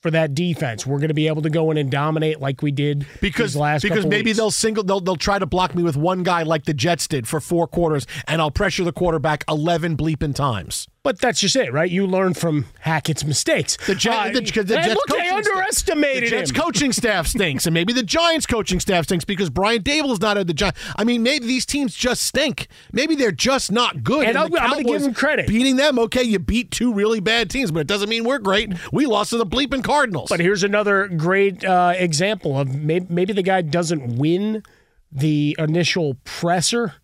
for 0.05 0.11
that 0.11 0.35
defense. 0.35 0.85
We're 0.85 0.99
going 0.99 1.07
to 1.07 1.15
be 1.15 1.27
able 1.27 1.41
to 1.41 1.49
go 1.49 1.71
in 1.71 1.77
and 1.77 1.89
dominate 1.89 2.39
like 2.39 2.61
we 2.61 2.71
did 2.71 3.07
because 3.21 3.55
last 3.55 3.81
because 3.81 4.05
maybe 4.05 4.29
weeks. 4.29 4.38
they'll 4.38 4.51
single 4.51 4.83
they'll 4.83 5.01
they'll 5.01 5.15
try 5.15 5.39
to 5.39 5.47
block 5.47 5.73
me 5.73 5.81
with 5.81 5.97
one 5.97 6.21
guy 6.21 6.43
like 6.43 6.65
the 6.65 6.75
Jets 6.75 7.07
did 7.07 7.27
for 7.27 7.39
four 7.39 7.65
quarters, 7.67 8.05
and 8.27 8.39
I'll 8.39 8.51
pressure 8.51 8.83
the 8.83 8.91
quarterback 8.91 9.43
eleven 9.49 9.97
bleeping 9.97 10.35
times. 10.35 10.88
But 11.05 11.19
that's 11.19 11.39
just 11.39 11.55
it, 11.55 11.71
right? 11.71 11.89
You 11.89 12.07
learn 12.07 12.33
from 12.33 12.65
Hackett's 12.79 13.23
mistakes. 13.23 13.77
The, 13.85 13.93
Jet, 13.93 14.11
Uh, 14.11 14.23
the, 14.31 14.41
the 14.41 14.59
and 14.59 14.67
Jets 14.67 14.95
look, 14.95 15.07
they 15.19 15.29
underestimated 15.29 16.23
the 16.23 16.27
Jets 16.31 16.49
him. 16.49 16.55
coaching 16.55 16.91
staff 16.91 17.27
stinks, 17.27 17.67
and 17.67 17.75
maybe 17.75 17.93
the 17.93 18.01
Giants 18.01 18.47
coaching 18.47 18.79
staff 18.79 19.03
stinks 19.03 19.23
because 19.23 19.51
Brian 19.51 19.83
Daboll's 19.83 20.19
not 20.19 20.35
at 20.39 20.47
the 20.47 20.53
Giants. 20.55 20.79
I 20.95 21.03
mean, 21.03 21.21
maybe 21.21 21.45
these 21.45 21.63
teams 21.63 21.93
just 21.93 22.23
stink. 22.23 22.67
Maybe 22.91 23.13
they're 23.13 23.31
just 23.31 23.71
not 23.71 24.03
good. 24.03 24.25
And 24.25 24.35
the 24.35 24.39
I'm- 24.39 24.51
I'm 24.59 24.69
gonna 24.71 24.83
give 24.83 25.01
them 25.03 25.13
credit. 25.13 25.45
Beating 25.47 25.75
them, 25.75 25.99
okay, 25.99 26.23
you 26.23 26.39
beat 26.39 26.71
two 26.71 26.91
really 26.91 27.19
bad 27.19 27.51
teams, 27.51 27.69
but 27.69 27.81
it 27.81 27.87
doesn't 27.87 28.09
mean 28.09 28.23
we're 28.23 28.39
great. 28.39 28.73
We 28.91 29.05
lost 29.05 29.29
to 29.29 29.37
the 29.37 29.45
bleeping 29.45 29.83
Cardinals. 29.83 30.29
But 30.29 30.39
here's 30.39 30.63
another 30.63 31.07
great 31.07 31.63
uh, 31.63 31.93
example 31.95 32.59
of 32.59 32.73
maybe, 32.73 33.05
maybe 33.09 33.31
the 33.31 33.43
guy 33.43 33.61
doesn't 33.61 34.15
win 34.17 34.63
the 35.11 35.55
initial 35.59 36.15
presser, 36.23 36.95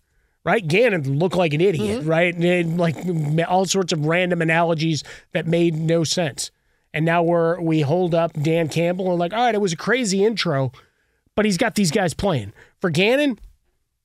right? 0.44 0.66
Gannon 0.66 1.18
looked 1.18 1.36
like 1.36 1.52
an 1.54 1.60
idiot, 1.60 2.00
Mm-hmm. 2.00 2.08
right? 2.08 2.34
And 2.34 2.78
like 2.78 2.96
all 3.48 3.64
sorts 3.64 3.92
of 3.92 4.06
random 4.06 4.42
analogies 4.42 5.04
that 5.32 5.46
made 5.46 5.74
no 5.74 6.04
sense. 6.04 6.50
And 6.94 7.04
now 7.04 7.22
we're 7.22 7.60
we 7.60 7.80
hold 7.82 8.14
up 8.14 8.32
Dan 8.34 8.68
Campbell 8.68 9.10
and 9.10 9.18
like, 9.18 9.32
all 9.32 9.44
right, 9.46 9.54
it 9.54 9.60
was 9.60 9.72
a 9.72 9.76
crazy 9.76 10.24
intro, 10.24 10.72
but 11.34 11.44
he's 11.44 11.56
got 11.56 11.74
these 11.74 11.90
guys 11.90 12.12
playing. 12.12 12.52
For 12.80 12.90
Gannon, 12.90 13.38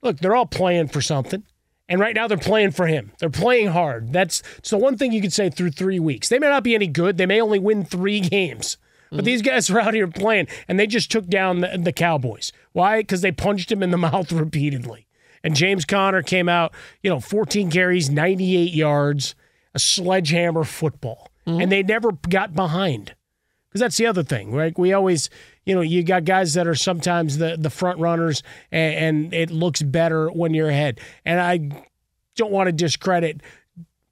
look, 0.01 0.19
they're 0.19 0.35
all 0.35 0.45
playing 0.45 0.87
for 0.87 1.01
something. 1.01 1.43
And 1.89 2.01
right 2.01 2.13
now 2.15 2.27
they're 2.27 2.37
playing 2.37 2.71
for 2.71 2.85
him. 2.87 3.13
They're 3.19 3.29
playing 3.29 3.67
hard. 3.69 4.11
That's 4.11 4.43
it's 4.57 4.69
the 4.71 4.77
one 4.77 4.97
thing 4.97 5.13
you 5.13 5.21
could 5.21 5.31
say 5.33 5.49
through 5.49 5.71
three 5.71 5.99
weeks. 5.99 6.27
They 6.29 6.37
may 6.39 6.47
not 6.49 6.63
be 6.63 6.75
any 6.75 6.87
good. 6.87 7.17
They 7.17 7.25
may 7.25 7.39
only 7.41 7.59
win 7.59 7.85
three 7.85 8.19
games. 8.21 8.77
But 9.09 9.23
these 9.23 9.41
guys 9.41 9.69
are 9.69 9.79
out 9.79 9.93
here 9.93 10.07
playing, 10.09 10.49
and 10.67 10.77
they 10.77 10.85
just 10.85 11.09
took 11.09 11.27
down 11.27 11.61
the, 11.61 11.79
the 11.81 11.93
Cowboys. 11.93 12.51
Why? 12.73 12.99
Because 12.99 13.21
they 13.21 13.31
punched 13.31 13.71
him 13.71 13.81
in 13.81 13.91
the 13.91 13.97
mouth 14.09 14.33
repeatedly. 14.33 15.06
And 15.43 15.55
James 15.55 15.85
Conner 15.85 16.21
came 16.21 16.49
out, 16.49 16.73
you 17.01 17.09
know, 17.09 17.19
14 17.19 17.69
carries, 17.69 18.09
98 18.09 18.73
yards, 18.73 19.35
a 19.73 19.79
sledgehammer 19.79 20.63
football. 20.63 21.29
Mm-hmm. 21.45 21.61
And 21.61 21.71
they 21.71 21.83
never 21.83 22.11
got 22.11 22.53
behind. 22.53 23.15
Because 23.69 23.81
that's 23.81 23.97
the 23.97 24.07
other 24.07 24.23
thing, 24.23 24.51
right? 24.51 24.77
We 24.77 24.93
always, 24.93 25.29
you 25.65 25.75
know, 25.75 25.81
you 25.81 26.03
got 26.03 26.25
guys 26.25 26.53
that 26.53 26.67
are 26.67 26.75
sometimes 26.75 27.37
the, 27.37 27.57
the 27.59 27.69
front 27.69 27.99
runners, 27.99 28.41
and, 28.71 28.95
and 28.95 29.33
it 29.33 29.51
looks 29.51 29.81
better 29.81 30.29
when 30.29 30.53
you're 30.53 30.69
ahead. 30.69 30.99
And 31.25 31.39
I 31.39 31.83
don't 32.35 32.51
want 32.51 32.67
to 32.67 32.71
discredit 32.71 33.41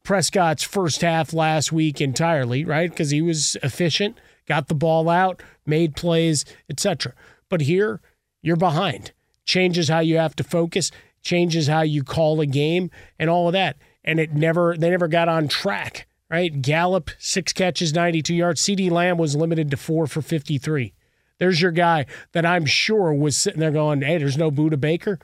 Prescott's 0.04 0.64
first 0.64 1.02
half 1.02 1.34
last 1.34 1.72
week 1.72 2.00
entirely, 2.00 2.64
right? 2.64 2.90
Because 2.90 3.10
he 3.10 3.22
was 3.22 3.58
efficient, 3.64 4.18
got 4.46 4.68
the 4.68 4.76
ball 4.76 5.10
out, 5.10 5.42
made 5.66 5.96
plays, 5.96 6.46
etc. 6.70 7.14
But 7.50 7.62
here, 7.62 8.02
you're 8.42 8.56
behind. 8.56 9.12
Changes 9.46 9.90
how 9.90 10.00
you 10.00 10.18
have 10.18 10.36
to 10.36 10.44
focus, 10.44 10.92
changes 11.26 11.68
how 11.68 11.82
you 11.82 12.04
call 12.04 12.40
a 12.40 12.46
game, 12.46 12.90
and 13.20 13.30
all 13.30 13.48
of 13.48 13.54
that. 13.54 13.76
And 14.06 14.20
it 14.20 14.34
never, 14.34 14.78
they 14.78 14.90
never 14.92 15.08
got 15.10 15.28
on 15.28 15.48
track, 15.50 16.08
right? 16.30 16.62
Gallup, 16.62 17.10
six 17.18 17.52
catches, 17.52 17.94
92 17.94 18.34
yards. 18.34 18.62
CeeDee 18.62 18.92
Lamb 18.92 19.18
was 19.18 19.36
limited 19.36 19.72
to 19.72 19.78
four 19.78 20.08
for 20.08 20.22
53. 20.22 20.94
There's 21.40 21.62
your 21.62 21.72
guy 21.72 22.06
that 22.32 22.46
I'm 22.46 22.66
sure 22.66 23.14
was 23.14 23.36
sitting 23.36 23.60
there 23.60 23.72
going, 23.72 24.02
hey, 24.02 24.20
there's 24.20 24.38
no 24.38 24.52
Budda 24.52 24.80
Baker. 24.80 25.20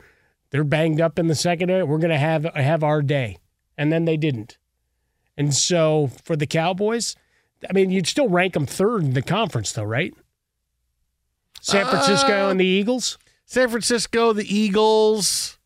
They're 0.50 0.66
banged 0.66 1.00
up 1.00 1.18
in 1.18 1.28
the 1.28 1.36
secondary. 1.36 1.84
We're 1.84 2.00
going 2.00 2.10
to 2.10 2.18
have 2.18 2.44
have 2.56 2.84
our 2.84 3.02
day. 3.02 3.38
And 3.78 3.94
then 3.94 4.04
they 4.04 4.18
didn't. 4.18 4.58
And 5.38 5.54
so 5.54 6.10
for 6.26 6.36
the 6.36 6.46
Cowboys, 6.48 7.16
I 7.70 7.72
mean, 7.72 7.90
you'd 7.92 8.08
still 8.08 8.28
rank 8.28 8.54
them 8.56 8.66
third 8.66 9.04
in 9.04 9.14
the 9.14 9.22
conference, 9.22 9.72
though, 9.72 9.84
right? 9.84 10.14
San 11.62 11.86
Francisco 11.86 12.48
Uh, 12.48 12.52
and 12.52 12.60
the 12.60 12.66
Eagles? 12.66 13.18
San 13.46 13.70
Francisco, 13.70 14.34
the 14.34 14.54
Eagles. 14.54 15.58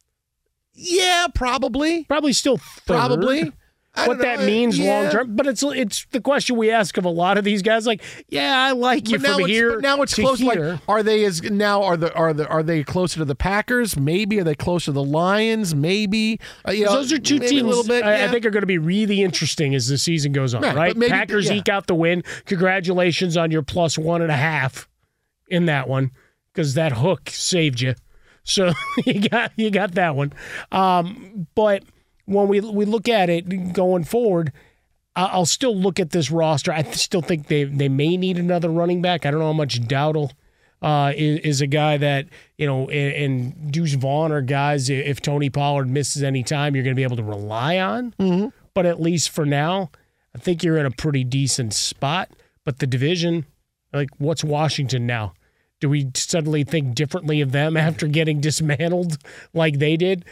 Yeah, 0.76 1.28
probably. 1.34 2.04
Probably 2.04 2.34
still 2.34 2.58
third. 2.58 2.96
Probably. 2.98 3.52
I 3.98 4.10
What 4.10 4.18
that 4.18 4.40
know. 4.42 4.46
means 4.46 4.78
Yeah. 4.78 5.04
long 5.04 5.10
term, 5.12 5.36
but 5.38 5.48
it's 5.48 5.64
it's 5.64 6.06
the 6.12 6.20
question 6.20 6.58
we 6.58 6.70
ask 6.70 6.98
of 6.98 7.06
a 7.06 7.10
lot 7.10 7.38
of 7.38 7.46
these 7.46 7.62
guys. 7.62 7.88
Like, 7.88 8.02
yeah, 8.28 8.54
I 8.60 8.72
like 8.74 9.08
you 9.08 9.18
But 9.20 9.32
from 9.32 9.40
it's, 9.44 9.50
here. 9.50 9.72
but 9.76 9.82
now 9.84 10.02
it's 10.02 10.14
to 10.16 10.22
close. 10.22 10.40
here. 10.40 10.72
Like, 10.72 10.80
are 10.90 11.02
they 11.02 11.24
as 11.24 11.42
now? 11.44 11.82
Are 11.82 11.96
the 11.96 12.14
are 12.14 12.34
the 12.34 12.46
are 12.50 12.62
they 12.62 12.84
closer 12.84 13.20
to 13.20 13.26
the 13.26 13.36
Packers? 13.36 13.96
Maybe 13.98 14.38
are 14.42 14.44
they 14.44 14.54
closer 14.54 14.88
to 14.88 14.92
the 14.92 15.04
Lions? 15.04 15.74
Maybe. 15.74 16.42
Uh, 16.68 16.72
you 16.74 16.84
know, 16.84 16.92
Those 16.92 17.14
are 17.14 17.20
two 17.20 17.40
teams 17.40 17.62
A 17.62 17.66
little 17.66 17.86
bit. 17.86 18.04
I, 18.04 18.26
I 18.26 18.28
think 18.28 18.46
are 18.46 18.50
going 18.50 18.64
to 18.64 18.68
be 18.68 18.80
really 18.80 19.22
interesting 19.24 19.74
as 19.74 19.88
the 19.88 19.98
season 19.98 20.34
goes 20.34 20.54
on. 20.54 20.62
Right, 20.64 20.76
Right? 20.76 20.98
maybe- 20.98 21.12
Packers 21.12 21.46
yeah. 21.46 21.54
eke 21.54 21.70
out 21.70 21.88
the 21.88 21.96
win. 21.96 22.22
Congratulations 22.48 23.38
on 23.38 23.50
your 23.50 23.62
plus 23.64 23.98
one 23.98 24.22
and 24.22 24.30
a 24.32 24.36
half 24.36 24.90
in 25.48 25.68
that 25.68 25.88
one 25.88 26.12
because 26.54 26.74
that 26.74 26.92
hook 26.92 27.30
saved 27.30 27.80
you. 27.80 27.96
So 28.46 28.72
you 29.06 29.28
got 29.28 29.52
you 29.58 29.70
got 29.70 29.96
that 29.96 30.16
one. 30.16 30.32
Um, 30.72 31.48
but 31.56 31.84
when 32.26 32.48
we 32.48 32.62
we 32.62 32.86
look 32.86 33.10
at 33.10 33.30
it 33.30 33.74
going 33.74 34.06
forward, 34.06 34.54
I'll 35.16 35.46
still 35.46 35.76
look 35.76 36.00
at 36.00 36.12
this 36.12 36.32
roster. 36.32 36.72
I 36.72 36.84
still 36.84 37.22
think 37.22 37.48
they 37.48 37.66
they 37.66 37.90
may 37.90 38.16
need 38.16 38.38
another 38.38 38.70
running 38.70 39.02
back. 39.02 39.26
I 39.26 39.32
don't 39.32 39.42
know 39.42 39.48
how 39.48 39.54
much 39.54 39.82
Dowdle 39.82 40.32
uh, 40.82 41.14
is, 41.16 41.40
is 41.40 41.62
a 41.62 41.68
guy 41.68 41.98
that 41.98 42.28
you 42.58 42.68
know, 42.68 42.90
and, 42.90 43.14
and 43.14 43.72
Deuce 43.72 43.94
Vaughn 43.94 44.32
are 44.32 44.42
guys. 44.42 44.90
If 44.90 45.22
Tony 45.22 45.50
Pollard 45.50 45.90
misses 45.90 46.24
any 46.24 46.44
time, 46.44 46.76
you're 46.76 46.84
going 46.84 46.96
to 46.96 47.00
be 47.00 47.04
able 47.04 47.18
to 47.18 47.24
rely 47.24 47.80
on. 47.80 48.14
Mm-hmm. 48.20 48.48
But 48.74 48.86
at 48.86 49.02
least 49.02 49.30
for 49.30 49.46
now, 49.46 49.90
I 50.36 50.38
think 50.38 50.64
you're 50.64 50.78
in 50.78 50.86
a 50.86 50.92
pretty 50.92 51.24
decent 51.24 51.74
spot. 51.74 52.30
But 52.66 52.80
the 52.80 52.88
division, 52.88 53.46
like, 53.94 54.10
what's 54.18 54.44
Washington 54.44 55.08
now? 55.08 55.34
Do 55.82 55.90
we 55.90 56.10
suddenly 56.16 56.64
think 56.64 56.96
differently 56.96 57.42
of 57.42 57.52
them 57.52 57.78
after 57.78 58.08
getting 58.08 58.42
dismantled 58.42 59.18
like 59.54 59.80
they 59.80 59.98
did? 59.98 60.26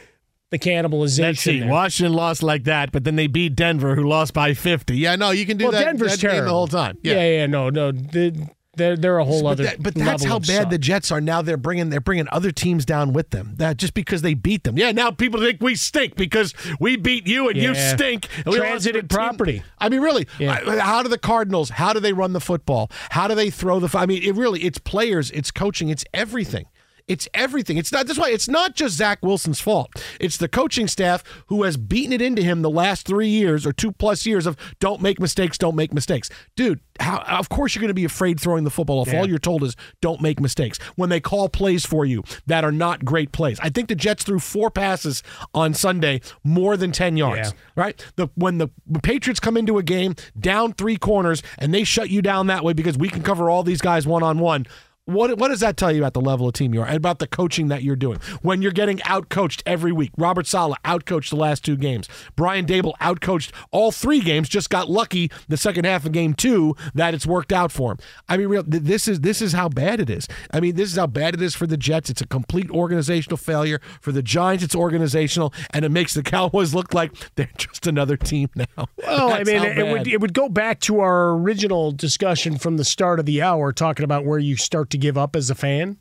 The 0.52 0.60
cannibalization. 0.60 1.20
Let's 1.20 1.40
see. 1.40 1.60
there. 1.62 1.70
Washington 1.70 2.14
lost 2.14 2.44
like 2.44 2.66
that, 2.66 2.92
but 2.92 3.04
then 3.04 3.16
they 3.16 3.26
beat 3.26 3.56
Denver, 3.56 3.96
who 3.96 4.04
lost 4.04 4.36
by 4.36 4.54
fifty. 4.54 4.98
Yeah, 4.98 5.16
no, 5.16 5.32
you 5.32 5.48
can 5.48 5.58
do 5.58 5.66
well, 5.66 5.72
that. 5.72 5.84
Denver's 5.84 6.12
that 6.12 6.22
game 6.22 6.30
terrible 6.30 6.48
the 6.48 6.54
whole 6.54 6.68
time. 6.68 6.98
Yeah, 7.02 7.24
yeah, 7.24 7.46
no, 7.48 7.72
no. 7.72 7.92
The, 7.92 8.50
they're, 8.76 8.96
they're 8.98 9.18
a 9.20 9.26
whole 9.26 9.44
but, 9.44 9.50
other. 9.50 9.64
that- 9.66 9.84
but 9.84 9.94
that's 9.96 10.24
how 10.24 10.40
bad 10.40 10.64
suck. 10.64 10.70
the 10.70 10.78
Jets 10.78 11.12
are 11.12 11.22
now. 11.22 11.42
They're 11.42 11.58
bringing 11.58 11.90
they're 11.90 12.00
bringing 12.02 12.28
other 12.32 12.52
teams 12.52 12.86
down 12.86 13.14
with 13.14 13.30
them. 13.30 13.54
That 13.58 13.78
just 13.78 13.94
because 13.94 14.22
they 14.22 14.34
beat 14.34 14.64
them. 14.64 14.78
Yeah, 14.78 14.92
now 14.92 15.12
people 15.12 15.40
think 15.40 15.62
we 15.62 15.76
stink 15.76 16.16
because 16.16 16.54
we 16.80 16.96
beat 16.96 17.28
you 17.28 17.50
and 17.50 17.58
you 17.58 17.76
stink. 17.76 18.28
And 18.38 18.46
we 18.48 18.60
lost 18.60 18.70
Transited 18.70 19.10
team- 19.10 19.16
property. 19.18 19.64
I 19.80 19.90
mean, 19.90 20.02
really, 20.02 20.28
Yeah. 20.40 20.80
How 20.82 21.04
do 21.04 21.10
the 21.10 21.18
Cardinals? 21.18 21.70
How 21.72 21.94
do 21.94 22.00
they 22.00 22.14
run 22.14 22.34
the 22.34 22.42
football? 22.42 22.90
How 23.12 23.28
do 23.28 23.36
they 23.36 23.50
throw 23.50 23.80
the? 23.80 23.96
I 23.98 24.06
mean, 24.06 24.24
it 24.24 24.36
really, 24.36 24.62
it's 24.64 24.80
players, 24.80 25.30
it's 25.32 25.52
coaching, 25.52 25.90
it's 25.90 26.06
everything. 26.14 26.66
It's 27.08 27.28
everything. 27.34 27.78
It's 27.78 27.92
not. 27.92 28.08
That's 28.08 28.18
why 28.18 28.30
it's 28.30 28.48
not 28.48 28.76
just 28.76 28.96
Zach 28.96 29.20
Wilson's 29.22 29.60
fault. 29.60 29.92
It's 30.22 30.38
the 30.38 30.48
coaching 30.48 30.88
staff 30.88 31.22
who 31.48 31.64
has 31.64 31.76
beaten 31.76 32.14
it 32.14 32.22
into 32.22 32.42
him 32.42 32.62
the 32.62 32.70
last 32.70 33.06
three 33.06 33.28
years 33.28 33.66
or 33.66 33.74
two 33.74 33.92
plus 33.92 34.26
years 34.26 34.46
of 34.46 34.56
don't 34.80 35.02
make 35.02 35.20
mistakes, 35.20 35.58
don't 35.58 35.76
make 35.76 35.94
mistakes, 35.94 36.30
dude. 36.56 36.80
How? 37.00 37.18
Of 37.28 37.50
course 37.50 37.76
you're 37.76 37.82
going 37.82 37.90
to 37.90 37.94
be 37.94 38.06
afraid 38.06 38.40
throwing 38.40 38.64
the 38.64 38.70
football 38.70 39.02
if 39.02 39.12
Yeah. 39.12 39.20
all 39.20 39.28
you're 39.28 39.38
told 39.40 39.64
is 39.64 39.76
don't 40.00 40.22
make 40.22 40.40
mistakes 40.40 40.78
when 40.96 41.10
they 41.10 41.20
call 41.20 41.50
plays 41.50 41.86
for 41.86 42.06
you 42.06 42.24
that 42.46 42.64
are 42.64 42.72
not 42.72 43.04
great 43.04 43.32
plays. 43.34 43.60
I 43.62 43.70
think 43.70 43.90
the 43.90 43.96
Jets 43.96 44.24
threw 44.24 44.40
four 44.40 44.70
passes 44.72 45.24
on 45.54 45.74
Sunday, 45.74 46.22
more 46.44 46.78
than 46.78 46.92
ten 46.94 47.18
yards. 47.18 47.50
Yeah. 47.50 47.60
Right? 47.76 48.06
The 48.16 48.30
when 48.36 48.60
the 48.60 48.70
Patriots 49.02 49.40
come 49.42 49.58
into 49.58 49.78
a 49.78 49.84
game 49.84 50.16
down 50.40 50.72
three 50.74 50.96
corners 50.98 51.44
and 51.58 51.74
they 51.74 51.84
shut 51.84 52.10
you 52.10 52.22
down 52.22 52.48
that 52.48 52.64
way 52.64 52.74
because 52.74 52.98
we 52.98 53.10
can 53.10 53.24
cover 53.24 53.50
all 53.50 53.64
these 53.64 53.82
guys 53.82 54.08
one 54.08 54.24
on 54.24 54.40
one. 54.40 54.66
What, 55.06 55.38
what 55.38 55.50
does 55.50 55.60
that 55.60 55.76
tell 55.76 55.92
you 55.92 56.00
about 56.00 56.14
the 56.14 56.22
level 56.22 56.48
of 56.48 56.54
team 56.54 56.74
you 56.74 56.82
are 56.82 56.88
and 56.88 56.96
about 56.96 57.20
the 57.20 57.28
coaching 57.28 57.68
that 57.68 57.84
you're 57.84 57.98
doing? 57.98 58.20
When 58.42 58.62
you're 58.62 58.72
getting 58.72 59.00
outcoached 59.00 59.62
every 59.66 59.92
week, 59.92 60.12
Robert 60.18 60.48
Saleh 60.48 60.78
outcoached 60.86 61.30
the 61.30 61.36
last 61.36 61.66
two 61.66 61.76
games. 61.76 62.08
Brian 62.38 62.66
Daboll 62.66 62.94
outcoached 63.02 63.52
all 63.72 63.92
three 63.92 64.22
games. 64.22 64.48
Just 64.48 64.70
got 64.70 64.90
lucky 64.90 65.30
the 65.50 65.58
second 65.58 65.84
half 65.84 66.06
of 66.06 66.14
game 66.14 66.34
two 66.34 66.78
that 66.94 67.14
it's 67.14 67.26
worked 67.26 67.52
out 67.52 67.70
for 67.70 67.92
him. 67.92 67.98
I 68.30 68.38
mean, 68.38 68.48
real, 68.48 68.64
this 68.66 69.10
is 69.10 69.20
this 69.20 69.42
is 69.42 69.52
how 69.52 69.68
bad 69.68 70.00
it 70.00 70.10
is. 70.10 70.26
I 70.52 70.62
mean, 70.62 70.76
this 70.76 70.90
is 70.90 70.98
how 70.98 71.08
bad 71.08 71.34
it 71.34 71.42
is 71.42 71.54
for 71.54 71.68
the 71.68 71.76
Jets. 71.76 72.10
It's 72.10 72.22
a 72.22 72.28
complete 72.28 72.72
organizational 72.72 73.36
failure 73.36 73.82
for 74.00 74.14
the 74.14 74.24
Giants. 74.24 74.64
It's 74.64 74.76
organizational, 74.76 75.54
and 75.72 75.84
it 75.84 75.90
makes 75.90 76.14
the 76.14 76.24
Cowboys 76.24 76.74
look 76.74 76.94
like 76.94 77.12
they're 77.36 77.50
just 77.58 77.88
another 77.88 78.16
team 78.16 78.50
now. 78.56 78.66
Well, 79.06 79.34
I 79.34 79.44
mean, 79.44 79.64
it 79.64 79.92
would 79.92 80.08
it 80.08 80.22
would 80.22 80.34
go 80.34 80.48
back 80.48 80.80
to 80.82 81.02
our 81.02 81.32
original 81.32 81.92
discussion 81.92 82.58
from 82.58 82.78
the 82.78 82.86
start 82.86 83.20
of 83.20 83.26
the 83.26 83.42
hour, 83.42 83.74
talking 83.74 84.06
about 84.06 84.26
where 84.26 84.40
you 84.40 84.56
start 84.56 84.90
to 84.94 84.98
give 84.98 85.18
up 85.18 85.36
as 85.36 85.50
a 85.50 85.56
fan. 85.56 85.98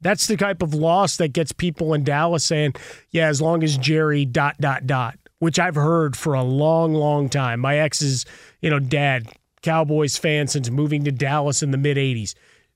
That's 0.00 0.26
the 0.26 0.36
type 0.36 0.62
of 0.62 0.74
loss 0.74 1.16
that 1.18 1.32
gets 1.32 1.52
people 1.52 1.94
in 1.94 2.02
Dallas 2.02 2.44
saying, 2.44 2.74
"Yeah, 3.12 3.28
as 3.28 3.40
long 3.40 3.62
as 3.62 3.78
Jerry 3.78 4.24
dot 4.24 4.56
dot 4.60 4.84
dot," 4.84 5.16
which 5.38 5.60
I've 5.60 5.76
heard 5.76 6.16
for 6.16 6.34
a 6.34 6.42
long, 6.42 6.92
long 6.92 7.28
time. 7.28 7.60
My 7.60 7.78
ex's, 7.78 8.26
you 8.60 8.68
know, 8.68 8.80
dad, 8.80 9.28
Cowboys 9.62 10.16
fan 10.16 10.48
since 10.48 10.68
moving 10.70 11.04
to 11.04 11.12
Dallas 11.12 11.62
in 11.62 11.70
the 11.70 11.78
mid 11.78 11.96
'80s, 11.96 12.34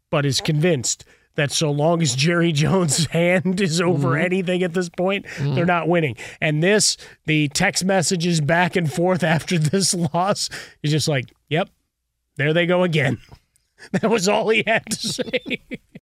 but 0.08 0.24
is 0.24 0.40
convinced 0.40 1.04
that 1.34 1.50
so 1.50 1.70
long 1.70 2.00
as 2.00 2.14
Jerry 2.14 2.52
Jones' 2.62 3.06
hand 3.06 3.60
is 3.60 3.80
over 3.80 4.10
Mm-hmm. 4.10 4.24
anything 4.24 4.62
at 4.62 4.72
this 4.74 4.88
point, 4.88 5.26
they're 5.38 5.66
not 5.66 5.88
winning. 5.88 6.16
And 6.40 6.62
this, 6.62 6.96
the 7.26 7.48
text 7.48 7.84
messages 7.84 8.40
back 8.40 8.74
and 8.76 8.90
forth 8.90 9.22
after 9.36 9.58
this 9.58 9.92
loss, 9.92 10.48
is 10.84 10.92
just 10.92 11.08
like, 11.08 11.26
yep, 11.48 11.68
there 12.36 12.52
they 12.54 12.66
go 12.66 12.84
again. 12.84 13.18
That 13.92 14.10
was 14.10 14.28
all 14.28 14.48
he 14.48 14.64
had 14.66 14.86
to 14.90 15.08
say. 15.08 15.62